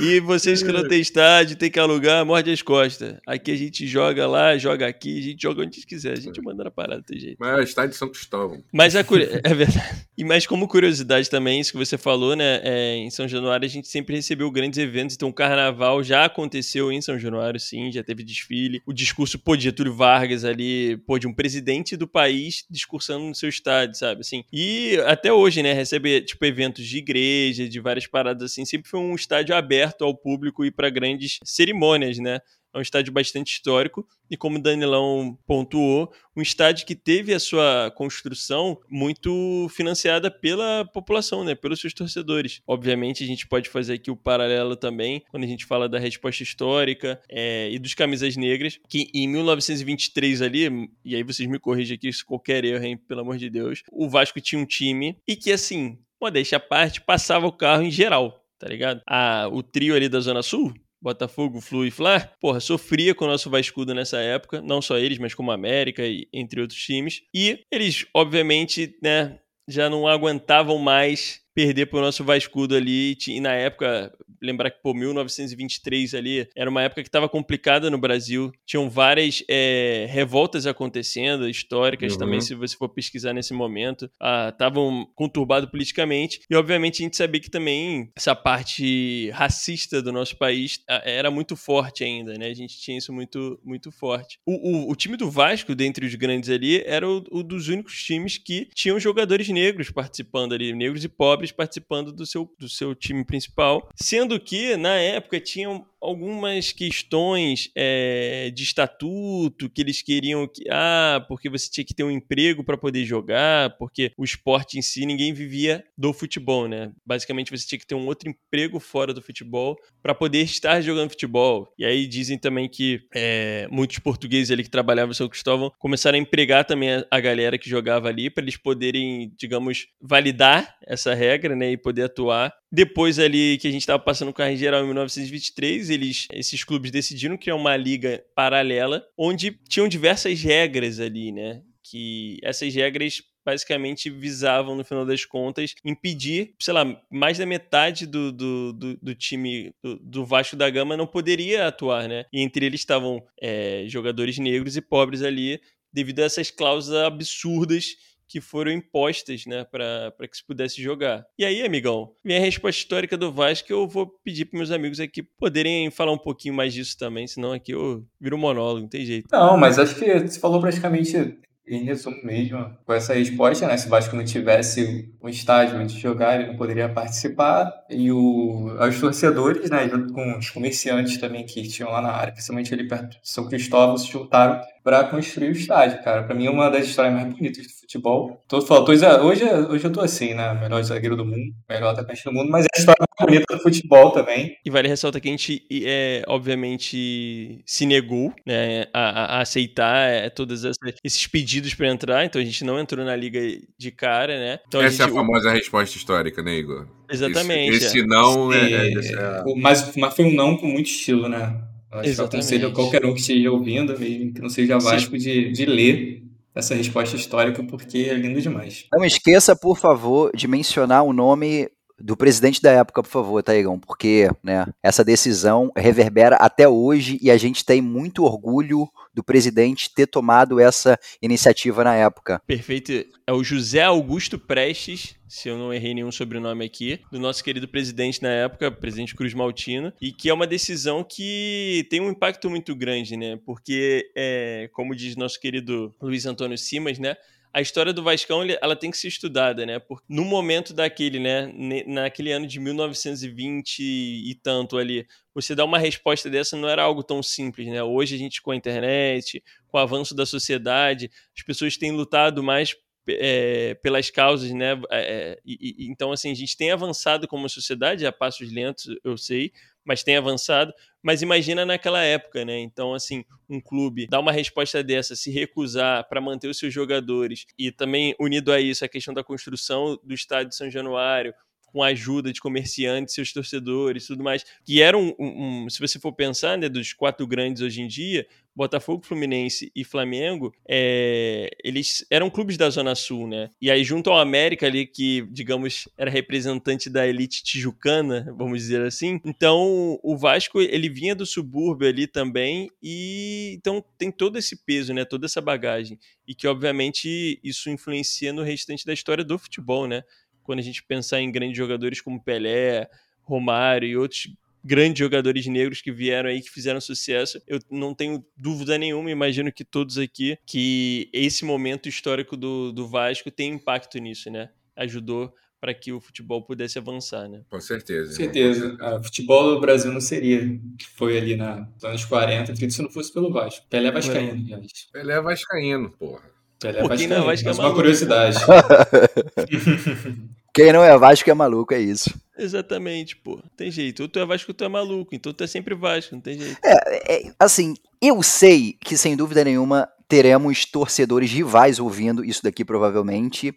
[0.00, 3.16] E vocês que não têm estádio, tem que alugar, morde as costas.
[3.26, 6.12] Aqui a gente joga lá, joga aqui, a gente joga onde quiser.
[6.12, 7.36] A gente manda na parada, tem jeito.
[7.40, 8.62] Maior estádio de São Cristóvão.
[8.72, 10.06] Mas a curi- é verdade.
[10.22, 12.60] E mais como curiosidade também, isso que você falou, né?
[12.62, 15.16] é, em São Januário a gente sempre recebeu grandes eventos.
[15.16, 18.80] Então o carnaval já aconteceu em São Januário, sim, já teve desfile.
[18.86, 23.34] O discurso, pô, de Getúlio Vargas ali, pô, de um presidente do país discursando no
[23.34, 24.20] seu estádio, sabe?
[24.20, 24.44] Assim.
[24.52, 25.72] E até hoje, né?
[25.72, 28.64] Recebe, tipo, eventos de igreja, de várias paradas assim.
[28.64, 32.38] Sempre foi um estádio aberto ao público e para grandes cerimônias, né?
[32.74, 37.40] É um estádio bastante histórico e, como o Danilão pontuou, um estádio que teve a
[37.40, 41.54] sua construção muito financiada pela população, né?
[41.54, 42.60] Pelos seus torcedores.
[42.66, 46.42] Obviamente, a gente pode fazer aqui o paralelo também quando a gente fala da resposta
[46.42, 51.96] histórica é, e dos camisas negras, que em 1923 ali, e aí vocês me corrigem
[51.96, 52.96] aqui se qualquer erro, hein?
[52.96, 57.00] Pelo amor de Deus, o Vasco tinha um time e que, assim, modéstia à parte,
[57.00, 58.38] passava o carro em geral.
[58.58, 59.02] Tá ligado?
[59.08, 60.72] A, o trio ali da Zona Sul,
[61.02, 65.18] Botafogo, Flu e Fla, porra, sofria com o nosso Vascudo nessa época, não só eles,
[65.18, 67.22] mas como a América e entre outros times.
[67.34, 73.16] E eles, obviamente, né, já não aguentavam mais perder pro nosso Vascudo ali.
[73.28, 77.98] E na época, lembrar que, pô, 1923 ali era uma época que estava complicada no
[77.98, 78.52] Brasil.
[78.66, 82.18] Tinham várias é, revoltas acontecendo, históricas Uhum.
[82.18, 84.10] também, se você for pesquisar nesse momento.
[84.50, 86.40] Estavam conturbados politicamente.
[86.50, 91.30] E, obviamente, a gente sabia que também essa parte racista do nosso país ah, era
[91.30, 92.46] muito forte ainda, né?
[92.46, 94.38] A gente tinha isso muito, muito forte.
[94.46, 98.02] O, o, o time do Vasco, dentre os grandes ali, era o, o dos únicos
[98.02, 102.94] times que tinham jogadores negros participando ali, negros e pobres participando do seu, do seu
[102.94, 103.88] time principal.
[103.94, 111.24] Sendo que, na época, tinham algumas questões é, de estatuto que eles queriam que ah
[111.28, 115.06] porque você tinha que ter um emprego para poder jogar porque o esporte em si
[115.06, 116.92] ninguém vivia do futebol né?
[117.06, 121.10] Basicamente você tinha que ter um outro emprego fora do futebol para poder estar jogando
[121.10, 121.72] futebol.
[121.78, 126.18] E aí dizem também que é, muitos portugueses ali que trabalhavam em São Cristóvão começaram
[126.18, 131.14] a empregar também a, a galera que jogava ali para eles poderem digamos validar essa
[131.14, 131.72] regra né?
[131.72, 135.90] E poder atuar depois ali que a gente estava passando carro em geral em 1923,
[135.90, 141.60] eles, esses clubes decidiram criar uma liga paralela onde tinham diversas regras ali, né?
[141.84, 148.06] Que essas regras basicamente visavam, no final das contas, impedir, sei lá, mais da metade
[148.06, 152.24] do, do, do, do time do, do, Vasco da Gama não poderia atuar, né?
[152.32, 155.60] E entre eles estavam é, jogadores negros e pobres ali,
[155.92, 157.96] devido a essas cláusulas absurdas
[158.32, 161.22] que foram impostas, né, para que se pudesse jogar.
[161.38, 164.98] E aí, amigão, vem a resposta histórica do Vasco eu vou pedir para meus amigos
[164.98, 169.04] aqui poderem falar um pouquinho mais disso também, senão aqui eu viro monólogo, não tem
[169.04, 169.28] jeito.
[169.30, 173.76] Não, mas acho que você falou praticamente em resumo mesmo, com essa resposta, né?
[173.76, 177.72] Se o Vasco não tivesse um estádio onde jogar, ele não poderia participar.
[177.88, 182.32] E o, os torcedores, né, junto com os comerciantes também que tinham lá na área,
[182.32, 186.24] principalmente ali perto de São Cristóvão, se juntaram para construir o estádio, cara.
[186.24, 188.42] Para mim é uma das histórias mais bonitas do futebol.
[188.48, 190.54] Tô, tô, hoje, hoje eu tô assim, né?
[190.54, 193.62] Melhor zagueiro do mundo, melhor atacante do mundo, mas é a história mais bonita do
[193.62, 194.56] futebol também.
[194.64, 200.28] E vale ressaltar que a gente, é, obviamente, se negou né, a, a aceitar é,
[200.30, 200.64] todos
[201.04, 203.40] esses pedidos para entrar, então a gente não entrou na liga
[203.78, 204.58] de cara, né?
[204.66, 206.86] Então, Essa gente, é a famosa resposta histórica, né, Igor?
[207.10, 207.76] Exatamente.
[207.76, 211.71] Esse, esse não é, é, mas, mas foi um não com muito estilo, né?
[211.92, 215.66] Acho que aconselho qualquer um que esteja ouvindo, mesmo que não seja Vasco, de, de
[215.66, 216.22] ler
[216.54, 218.86] essa resposta histórica, porque é lindo demais.
[218.92, 221.68] Não esqueça, por favor, de mencionar o nome
[221.98, 227.30] do presidente da época, por favor, Taigão, porque né, essa decisão reverbera até hoje e
[227.30, 232.40] a gente tem muito orgulho do presidente ter tomado essa iniciativa na época.
[232.46, 232.92] Perfeito.
[233.26, 237.68] É o José Augusto Prestes, se eu não errei nenhum sobrenome aqui, do nosso querido
[237.68, 242.50] presidente na época, presidente Cruz Maltino, e que é uma decisão que tem um impacto
[242.50, 243.38] muito grande, né?
[243.44, 247.16] Porque, é, como diz nosso querido Luiz Antônio Simas, né?
[247.52, 249.78] A história do Vascão ela tem que ser estudada, né?
[249.78, 251.52] Porque no momento daquele, né,
[251.86, 257.02] naquele ano de 1920 e tanto ali, você dar uma resposta dessa não era algo
[257.02, 257.82] tão simples, né?
[257.82, 262.42] Hoje a gente com a internet, com o avanço da sociedade, as pessoas têm lutado
[262.42, 262.74] mais
[263.08, 264.80] é, pelas causas, né?
[264.90, 269.16] É, e, e, então, assim, a gente tem avançado como sociedade a passos lentos, eu
[269.18, 269.52] sei,
[269.84, 270.72] mas tem avançado.
[271.02, 272.58] Mas imagina naquela época, né?
[272.58, 277.44] Então, assim, um clube dar uma resposta dessa, se recusar para manter os seus jogadores
[277.58, 281.34] e também unido a isso a questão da construção do estádio de São Januário,
[281.72, 285.98] com a ajuda de comerciantes, seus torcedores, tudo mais, que era um, um, se você
[285.98, 292.04] for pensar, né, dos quatro grandes hoje em dia, Botafogo, Fluminense e Flamengo, é, eles
[292.10, 293.48] eram clubes da Zona Sul, né?
[293.60, 298.82] E aí junto ao América ali, que, digamos, era representante da elite tijucana, vamos dizer
[298.82, 299.20] assim.
[299.24, 304.92] Então, o Vasco, ele vinha do subúrbio ali também e então tem todo esse peso,
[304.92, 305.04] né?
[305.04, 305.98] Toda essa bagagem.
[306.28, 310.02] E que, obviamente, isso influencia no restante da história do futebol, né?
[310.42, 312.88] Quando a gente pensar em grandes jogadores como Pelé,
[313.22, 314.28] Romário e outros
[314.64, 317.40] grandes jogadores negros que vieram aí, que fizeram sucesso.
[317.46, 322.86] Eu não tenho dúvida nenhuma, imagino que todos aqui, que esse momento histórico do, do
[322.86, 324.50] Vasco tem impacto nisso, né?
[324.76, 327.42] Ajudou para que o futebol pudesse avançar, né?
[327.48, 328.10] Com certeza.
[328.10, 328.76] Com certeza.
[328.80, 330.40] O ah, futebol do Brasil não seria
[330.76, 333.64] que foi ali na, nos anos 40, 30, se não fosse pelo Vasco.
[333.70, 334.60] Pelé é Vascaíno, é.
[334.92, 336.32] Pelé é Vascaíno, porra.
[336.62, 338.38] Pelé é Vascaíno, Vasco é uma curiosidade.
[340.54, 342.10] Quem não é Vasco é maluco, é isso.
[342.38, 343.42] Exatamente, pô.
[343.56, 344.02] Tem jeito.
[344.02, 345.14] Ou tu é Vasco ou tu é maluco.
[345.14, 346.58] Então tu é sempre Vasco, não tem jeito.
[346.64, 352.64] É, é, assim, eu sei que sem dúvida nenhuma teremos torcedores rivais ouvindo isso daqui
[352.64, 353.54] provavelmente.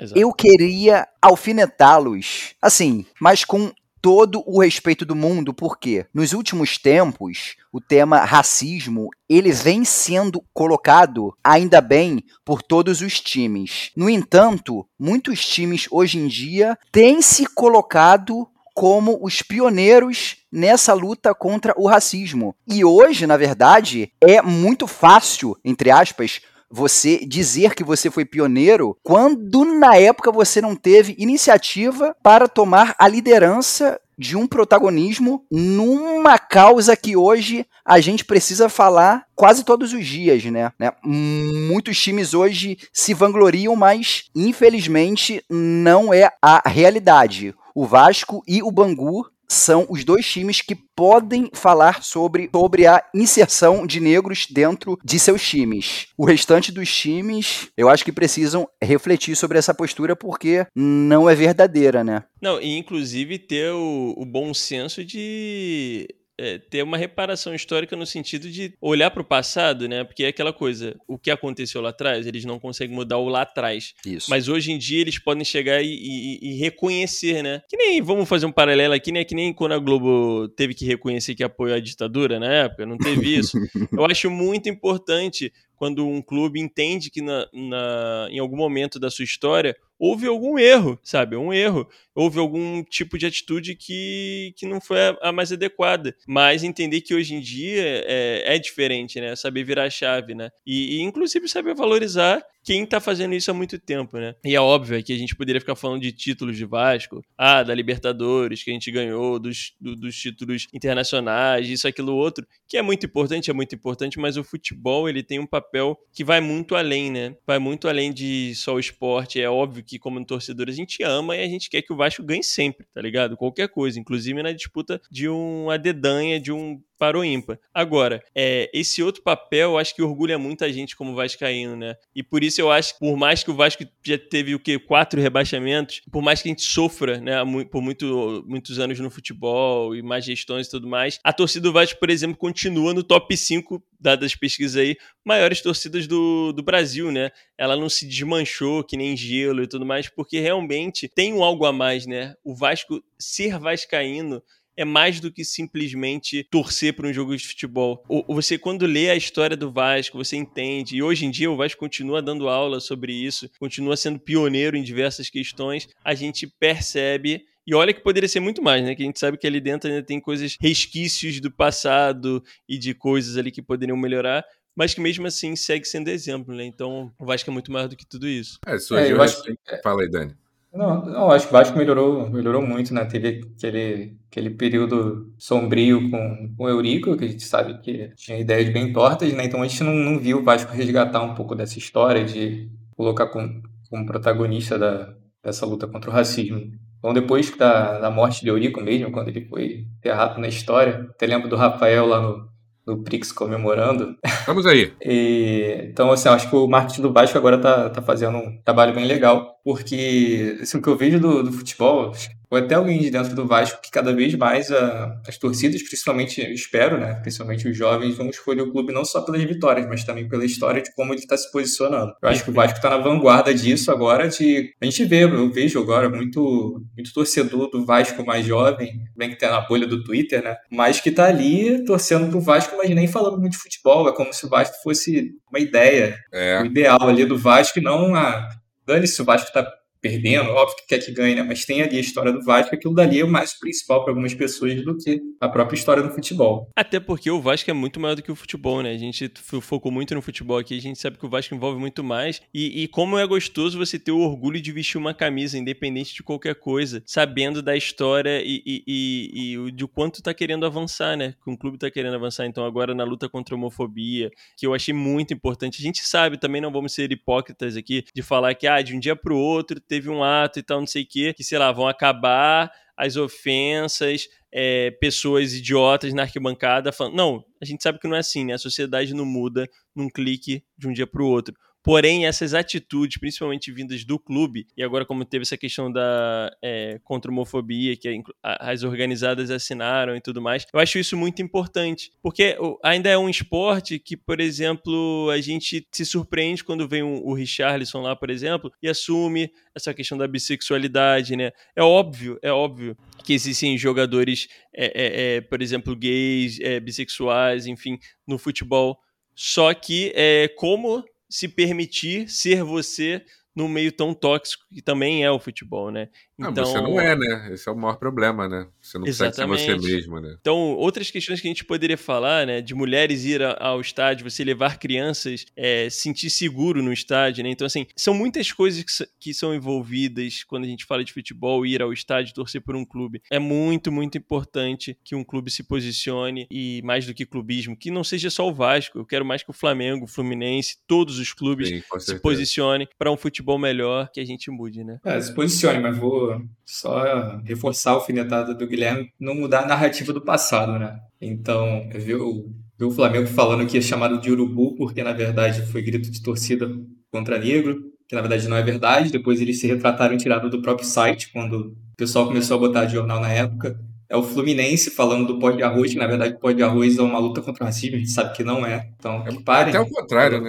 [0.00, 0.18] Exato.
[0.18, 3.72] Eu queria alfinetá-los, assim, mas com
[4.08, 10.42] todo o respeito do mundo, porque nos últimos tempos o tema racismo ele vem sendo
[10.54, 13.90] colocado ainda bem por todos os times.
[13.94, 21.34] No entanto, muitos times hoje em dia têm se colocado como os pioneiros nessa luta
[21.34, 22.56] contra o racismo.
[22.66, 26.40] E hoje, na verdade, é muito fácil, entre aspas,
[26.70, 32.94] você dizer que você foi pioneiro quando na época você não teve iniciativa para tomar
[32.98, 39.92] a liderança de um protagonismo numa causa que hoje a gente precisa falar quase todos
[39.92, 40.72] os dias, né?
[40.78, 40.90] né?
[41.04, 47.54] Muitos times hoje se vangloriam, mas infelizmente não é a realidade.
[47.74, 53.02] O Vasco e o Bangu são os dois times que podem falar sobre, sobre a
[53.14, 56.08] inserção de negros dentro de seus times.
[56.16, 61.34] O restante dos times, eu acho que precisam refletir sobre essa postura porque não é
[61.34, 62.24] verdadeira, né?
[62.40, 66.06] Não, e inclusive ter o, o bom senso de
[66.38, 70.04] é, ter uma reparação histórica no sentido de olhar para o passado, né?
[70.04, 73.42] Porque é aquela coisa, o que aconteceu lá atrás, eles não conseguem mudar o lá
[73.42, 73.94] atrás.
[74.06, 74.30] Isso.
[74.30, 77.62] Mas hoje em dia eles podem chegar e, e, e, reconhecer, né?
[77.68, 79.24] Que nem, vamos fazer um paralelo aqui, né?
[79.24, 82.96] Que nem quando a Globo teve que reconhecer que apoiou a ditadura na época, não
[82.96, 83.58] teve isso.
[83.92, 89.08] Eu acho muito importante quando um clube entende que na, na, em algum momento da
[89.08, 91.36] sua história houve algum erro, sabe?
[91.36, 91.88] Um erro.
[92.14, 96.14] Houve algum tipo de atitude que, que não foi a, a mais adequada.
[96.26, 99.34] Mas entender que hoje em dia é, é diferente, né?
[99.34, 100.50] Saber virar a chave, né?
[100.66, 104.34] E, e inclusive saber valorizar quem tá fazendo isso há muito tempo, né?
[104.44, 107.74] E é óbvio que a gente poderia ficar falando de títulos de Vasco, ah, da
[107.74, 112.82] Libertadores, que a gente ganhou, dos, do, dos títulos internacionais, isso, aquilo, outro, que é
[112.82, 116.76] muito importante, é muito importante, mas o futebol, ele tem um papel que vai muito
[116.76, 117.34] além, né?
[117.46, 119.40] Vai muito além de só o esporte.
[119.40, 122.22] É óbvio que, como torcedor, a gente ama e a gente quer que o Vasco
[122.22, 123.34] ganhe sempre, tá ligado?
[123.34, 127.58] Qualquer coisa, inclusive na disputa de uma dedanha, de um para o ímpar.
[127.72, 131.96] Agora, é, esse outro papel, acho que orgulha muita gente como vascaíno, né?
[132.14, 134.78] E por isso eu acho que, por mais que o Vasco já teve o quê?
[134.78, 137.36] Quatro rebaixamentos, por mais que a gente sofra, né,
[137.70, 141.72] por muito, muitos anos no futebol e mais gestões e tudo mais, a torcida do
[141.72, 146.62] Vasco, por exemplo, continua no top 5, dadas as pesquisas aí, maiores torcidas do, do
[146.62, 147.30] Brasil, né?
[147.56, 151.64] Ela não se desmanchou que nem gelo e tudo mais, porque realmente tem um algo
[151.64, 152.34] a mais, né?
[152.44, 154.42] O Vasco ser vascaíno
[154.78, 158.04] é mais do que simplesmente torcer para um jogo de futebol.
[158.28, 160.96] Você, quando lê a história do Vasco, você entende.
[160.96, 164.82] E hoje em dia o Vasco continua dando aula sobre isso, continua sendo pioneiro em
[164.84, 165.88] diversas questões.
[166.04, 168.94] A gente percebe e olha que poderia ser muito mais, né?
[168.94, 172.94] Que a gente sabe que ali dentro ainda tem coisas, resquícios do passado e de
[172.94, 174.44] coisas ali que poderiam melhorar,
[174.76, 176.64] mas que mesmo assim segue sendo exemplo, né?
[176.64, 178.60] Então o Vasco é muito mais do que tudo isso.
[178.64, 179.42] É, surgiu é, eu acho...
[179.82, 180.36] Fala aí, Dani.
[180.78, 183.04] Não, não, acho que o Vasco melhorou, melhorou muito, né?
[183.04, 188.38] Teve aquele, aquele período sombrio com, com o Eurico, que a gente sabe que tinha
[188.38, 189.44] ideias bem tortas, né?
[189.44, 193.26] Então a gente não, não viu o Vasco resgatar um pouco dessa história de colocar
[193.26, 193.60] como,
[193.90, 195.12] como protagonista da,
[195.42, 196.70] dessa luta contra o racismo.
[197.00, 201.26] Então, depois da, da morte de Eurico mesmo, quando ele foi enterrado na história, até
[201.26, 202.48] lembro do Rafael lá no,
[202.88, 204.16] no Prix comemorando.
[204.46, 204.92] Vamos aí.
[205.04, 208.94] e, então, assim, acho que o marketing do Vasco agora tá, tá fazendo um trabalho
[208.94, 212.12] bem legal, porque assim, o que eu vejo do, do futebol,
[212.50, 216.40] ou até alguém de dentro do Vasco que cada vez mais a, as torcidas, principalmente,
[216.52, 220.28] espero, né, principalmente os jovens, vão escolher o clube não só pelas vitórias, mas também
[220.28, 222.12] pela história de como ele está se posicionando.
[222.22, 225.50] Eu acho que o Vasco está na vanguarda disso agora, de a gente vê, eu
[225.52, 230.02] vejo agora muito, muito torcedor do Vasco mais jovem, bem que tem na bolha do
[230.02, 234.08] Twitter, né, mas que está ali torcendo pro Vasco, mas nem falando muito de futebol,
[234.08, 236.60] é como se o Vasco fosse uma ideia, é.
[236.62, 238.48] o ideal ali do Vasco e não a
[238.86, 239.70] dane-se o Vasco está
[240.08, 241.42] perdendo, óbvio que quer que ganhe, né?
[241.42, 244.32] Mas tem ali a história do Vasco, aquilo dali é o mais principal para algumas
[244.32, 246.70] pessoas do que a própria história do futebol.
[246.74, 248.92] Até porque o Vasco é muito maior do que o futebol, né?
[248.92, 249.30] A gente
[249.60, 252.40] focou muito no futebol aqui, a gente sabe que o Vasco envolve muito mais.
[252.54, 256.22] E, e como é gostoso você ter o orgulho de vestir uma camisa, independente de
[256.22, 261.34] qualquer coisa, sabendo da história e, e, e, e de quanto tá querendo avançar, né?
[261.42, 262.46] Que um clube tá querendo avançar.
[262.46, 265.80] Então, agora na luta contra a homofobia, que eu achei muito importante.
[265.80, 269.00] A gente sabe, também não vamos ser hipócritas aqui, de falar que, ah, de um
[269.00, 271.72] dia pro outro teve um ato e tal, não sei o quê, que, sei lá,
[271.72, 277.14] vão acabar as ofensas, é, pessoas idiotas na arquibancada falando.
[277.14, 278.54] Não, a gente sabe que não é assim, né?
[278.54, 281.54] A sociedade não muda num clique de um dia para o outro.
[281.82, 287.00] Porém, essas atitudes, principalmente vindas do clube, e agora como teve essa questão da é,
[287.04, 292.56] contra homofobia, que as organizadas assinaram e tudo mais, eu acho isso muito importante, porque
[292.82, 298.02] ainda é um esporte que, por exemplo, a gente se surpreende quando vem o Richarlison
[298.02, 301.52] lá, por exemplo, e assume essa questão da bissexualidade, né?
[301.74, 307.66] É óbvio, é óbvio que existem jogadores, é, é, é por exemplo, gays, é, bissexuais,
[307.66, 308.98] enfim, no futebol.
[309.34, 313.24] Só que, é, como se permitir ser você
[313.54, 316.08] num meio tão tóxico que também é o futebol, né?
[316.38, 317.50] Então, não, você não é, né?
[317.52, 318.68] Esse é o maior problema, né?
[318.80, 319.60] Você não Exatamente.
[319.60, 320.36] consegue ser você mesmo, né?
[320.40, 322.60] Então, outras questões que a gente poderia falar, né?
[322.60, 327.50] De mulheres ir ao estádio, você levar crianças, é, sentir seguro no estádio, né?
[327.50, 331.66] Então, assim, são muitas coisas que, que são envolvidas quando a gente fala de futebol,
[331.66, 333.20] ir ao estádio, torcer por um clube.
[333.32, 337.90] É muito, muito importante que um clube se posicione e, mais do que clubismo, que
[337.90, 338.98] não seja só o Vasco.
[338.98, 343.10] Eu quero mais que o Flamengo, o Fluminense, todos os clubes Sim, se posicionem para
[343.10, 345.00] um futebol melhor que a gente mude, né?
[345.04, 346.27] É, se posicione, mas vou
[346.64, 350.98] só reforçar o finetada do Guilherme, não mudar a narrativa do passado, né?
[351.20, 355.82] Então, eu vi o, Flamengo falando que é chamado de urubu, porque na verdade foi
[355.82, 356.70] grito de torcida
[357.10, 359.10] contra negro, que na verdade não é verdade.
[359.10, 362.86] Depois eles se retrataram e tiraram do próprio site, quando o pessoal começou a botar
[362.86, 363.78] jornal na época.
[364.10, 366.96] É o Fluminense falando do pó de arroz, que na verdade o pó de arroz
[366.96, 368.88] é uma luta contra o racismo, a gente sabe que não é.
[368.96, 369.74] Então, que parem.
[369.74, 370.48] Até o contrário, né?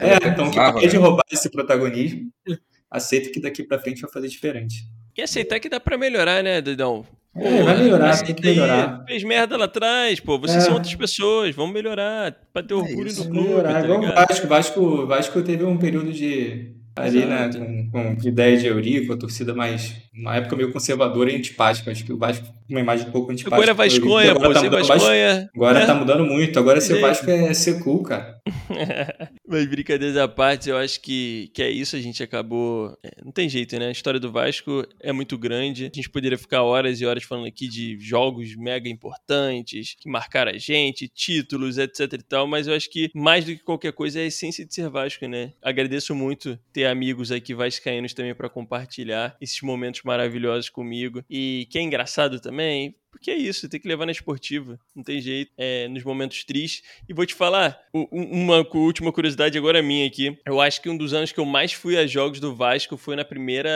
[0.00, 2.30] É, então que parem de roubar esse protagonismo
[2.90, 4.86] aceita que daqui para frente vai fazer diferente.
[5.16, 7.06] E aceitar que dá para melhorar, né, Dudão?
[7.34, 9.04] É, vai melhorar, tem que melhorar.
[9.06, 10.38] Fez merda lá atrás, pô.
[10.38, 10.66] Vocês é.
[10.66, 12.34] são outras pessoas, vamos melhorar.
[12.52, 13.48] Pra ter é orgulho é do clube.
[13.48, 13.86] Melhorar.
[13.86, 17.50] Tá Vasco, Vasco, Vasco teve um período de ali, né,
[17.90, 21.90] com, com ideia de Eurico, a torcida mais, na época meio conservadora e antipática.
[21.90, 23.56] Acho que o Vasco uma imagem um pouco antipática.
[23.56, 25.50] Agora é Vasconha, pô, tá mudando, Vasconha.
[25.54, 25.86] Agora né?
[25.86, 28.40] tá mudando muito, agora ser Vasco é ser cool, cara.
[29.46, 32.96] Mas brincadeiras à parte, eu acho que, que é isso, a gente acabou...
[33.02, 33.88] É, não tem jeito, né?
[33.88, 37.46] A história do Vasco é muito grande, a gente poderia ficar horas e horas falando
[37.46, 42.74] aqui de jogos mega importantes, que marcaram a gente, títulos, etc e tal, mas eu
[42.74, 45.52] acho que mais do que qualquer coisa é a essência de ser Vasco, né?
[45.62, 51.24] Agradeço muito ter amigos aqui vascaínos também para compartilhar esses momentos maravilhosos comigo.
[51.28, 55.20] E que é engraçado também, porque é isso, tem que levar na esportiva, não tem
[55.20, 56.82] jeito, é, nos momentos tristes.
[57.08, 60.38] E vou te falar, uma última curiosidade agora minha aqui.
[60.46, 63.16] Eu acho que um dos anos que eu mais fui a jogos do Vasco foi
[63.16, 63.70] na primeira.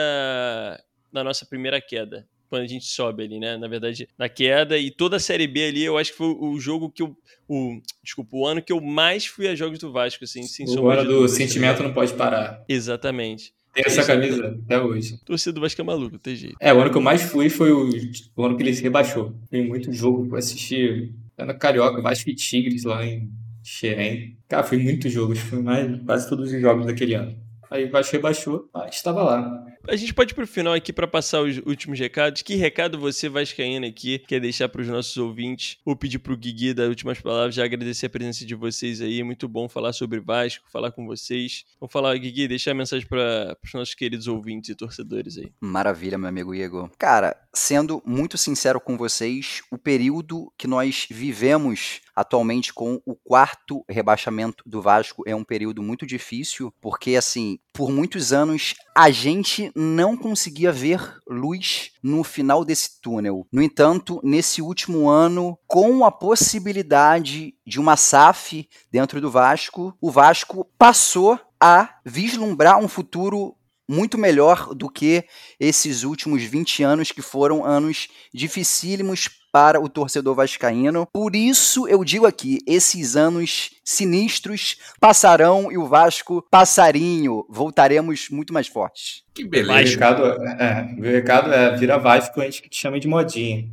[1.11, 3.57] na nossa primeira queda quando a gente sobe ali, né?
[3.57, 6.57] Na verdade, na queda e toda a Série B ali, eu acho que foi o
[6.59, 7.15] jogo que eu.
[7.47, 10.89] O, desculpa, o ano que eu mais fui a jogos do Vasco, assim, sem O
[10.89, 12.63] ano do sentimento não pode parar.
[12.67, 13.53] Exatamente.
[13.73, 15.19] Tem essa camisa até hoje.
[15.25, 16.55] Torcida do Vasco é maluco, tem jeito.
[16.61, 17.89] É, o ano que eu mais fui foi o,
[18.35, 19.35] o ano que ele se rebaixou.
[19.49, 21.13] Tem muito jogo pra assistir.
[21.37, 23.29] Lá na Carioca, Vasco e Tigres lá em
[23.61, 24.37] Xerém.
[24.47, 25.35] Cara, foi muito jogo.
[25.35, 27.35] Foi mais quase todos os jogos daquele ano.
[27.69, 29.65] Aí o Vasco rebaixou, mas estava lá.
[29.87, 32.41] A gente pode ir pro final aqui para passar os últimos recados.
[32.41, 35.77] Que recado você, Vascaína, aqui, quer deixar para os nossos ouvintes?
[35.85, 39.19] Ou pedir pro Guigui dar últimas palavras, já agradecer a presença de vocês aí.
[39.19, 41.65] É muito bom falar sobre Vasco, falar com vocês.
[41.79, 45.51] Vamos falar, Guigui, deixar a mensagem para os nossos queridos ouvintes e torcedores aí.
[45.59, 46.89] Maravilha, meu amigo Igor.
[46.97, 53.83] Cara, sendo muito sincero com vocês, o período que nós vivemos atualmente com o quarto
[53.89, 59.71] rebaixamento do Vasco é um período muito difícil, porque assim, por muitos anos a gente
[59.75, 63.45] não conseguia ver luz no final desse túnel.
[63.51, 70.09] No entanto, nesse último ano, com a possibilidade de uma SAF dentro do Vasco, o
[70.11, 73.55] Vasco passou a vislumbrar um futuro
[73.87, 75.25] muito melhor do que
[75.59, 81.07] esses últimos 20 anos que foram anos dificílimos para o torcedor vascaíno.
[81.13, 88.51] Por isso eu digo aqui, esses anos sinistros passarão e o Vasco passarinho, voltaremos muito
[88.51, 89.23] mais fortes.
[89.33, 89.79] Que beleza.
[89.79, 93.69] O recado é, o recado é vira Vasco, a gente te chama de modinha.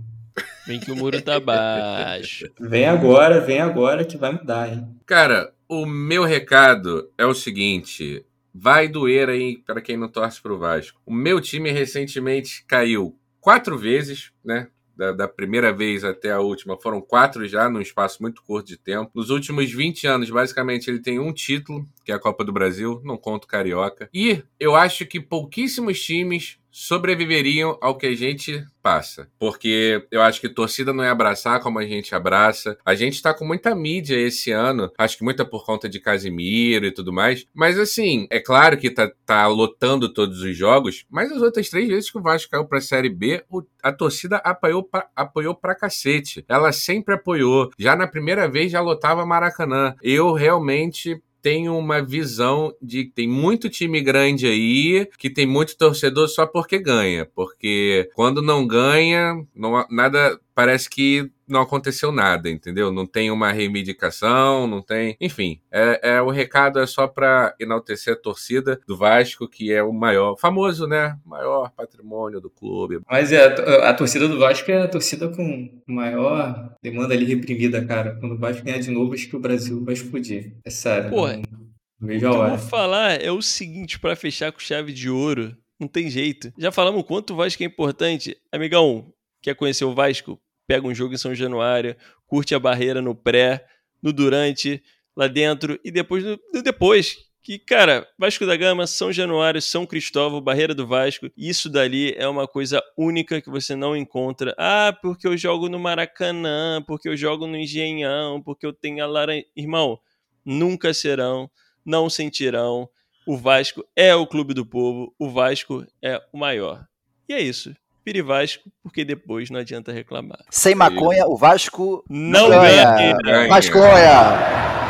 [0.69, 2.47] Vem que o muro tá baixo.
[2.61, 4.87] Vem agora, vem agora que vai mudar, hein?
[5.05, 8.25] Cara, o meu recado é o seguinte:
[8.55, 11.01] vai doer aí para quem não torce pro Vasco.
[11.05, 14.69] O meu time recentemente caiu quatro vezes, né?
[14.97, 18.77] Da, da, primeira vez até a última, foram quatro já, num espaço muito curto de
[18.77, 19.11] tempo.
[19.15, 23.01] Nos últimos 20 anos, basicamente, ele tem um título, que é a Copa do Brasil,
[23.05, 24.09] não conto Carioca.
[24.13, 29.29] E eu acho que pouquíssimos times sobreviveriam ao que a gente passa.
[29.39, 32.77] Porque eu acho que torcida não é abraçar como a gente abraça.
[32.85, 36.87] A gente tá com muita mídia esse ano, acho que muita por conta de Casimiro
[36.87, 37.47] e tudo mais.
[37.55, 41.89] Mas assim, é claro que tá, tá lotando todos os jogos, mas as outras três
[41.89, 43.45] vezes que o Vasco caiu pra Série B,
[43.83, 46.45] a torcida apoiou pra, apoiou pra cacete.
[46.49, 47.71] Ela sempre apoiou.
[47.79, 49.95] Já na primeira vez já lotava Maracanã.
[50.03, 55.77] Eu realmente tenho uma visão de que tem muito time grande aí, que tem muito
[55.77, 57.27] torcedor só porque ganha.
[57.27, 62.91] Porque quando não ganha, não, nada parece que não aconteceu nada, entendeu?
[62.91, 65.17] Não tem uma reivindicação, não tem.
[65.21, 69.83] Enfim, é, é o recado é só para enaltecer a torcida do Vasco, que é
[69.83, 71.17] o maior, famoso, né?
[71.25, 73.01] Maior patrimônio do clube.
[73.09, 77.85] Mas é, a, a torcida do Vasco é a torcida com maior demanda ali reprimida,
[77.85, 78.17] cara.
[78.19, 80.55] Quando o Vasco ganhar de novo, acho que o Brasil vai explodir.
[80.65, 81.11] É sério.
[81.11, 81.37] Porra.
[81.37, 81.61] Não,
[82.01, 82.53] não vejo a hora.
[82.55, 85.55] Eu vou falar é o seguinte, para fechar com chave de ouro.
[85.79, 86.53] Não tem jeito.
[86.57, 88.37] Já falamos o quanto o Vasco é importante.
[88.53, 90.41] Amigão, quer conhecer o Vasco?
[90.67, 91.97] Pega um jogo em São Januário,
[92.27, 93.67] curte a barreira no pré,
[94.03, 94.83] no durante,
[95.17, 97.17] lá dentro e depois no, depois.
[97.43, 102.29] Que, cara, Vasco da Gama, São Januário, São Cristóvão, Barreira do Vasco, isso dali é
[102.29, 104.55] uma coisa única que você não encontra.
[104.57, 109.09] Ah, porque eu jogo no Maracanã, porque eu jogo no Engenhão, porque eu tenho a
[109.09, 109.43] Laran...
[109.57, 109.99] Irmão,
[110.45, 111.51] nunca serão,
[111.85, 112.89] não sentirão.
[113.27, 116.87] O Vasco é o clube do povo, o Vasco é o maior.
[117.29, 117.75] E é isso.
[118.05, 120.41] Pire Vasco, porque depois não adianta reclamar.
[120.51, 123.17] Sem maconha, o Vasco não, ganha.
[123.23, 123.49] ganha.
[123.49, 124.82] Vasconha!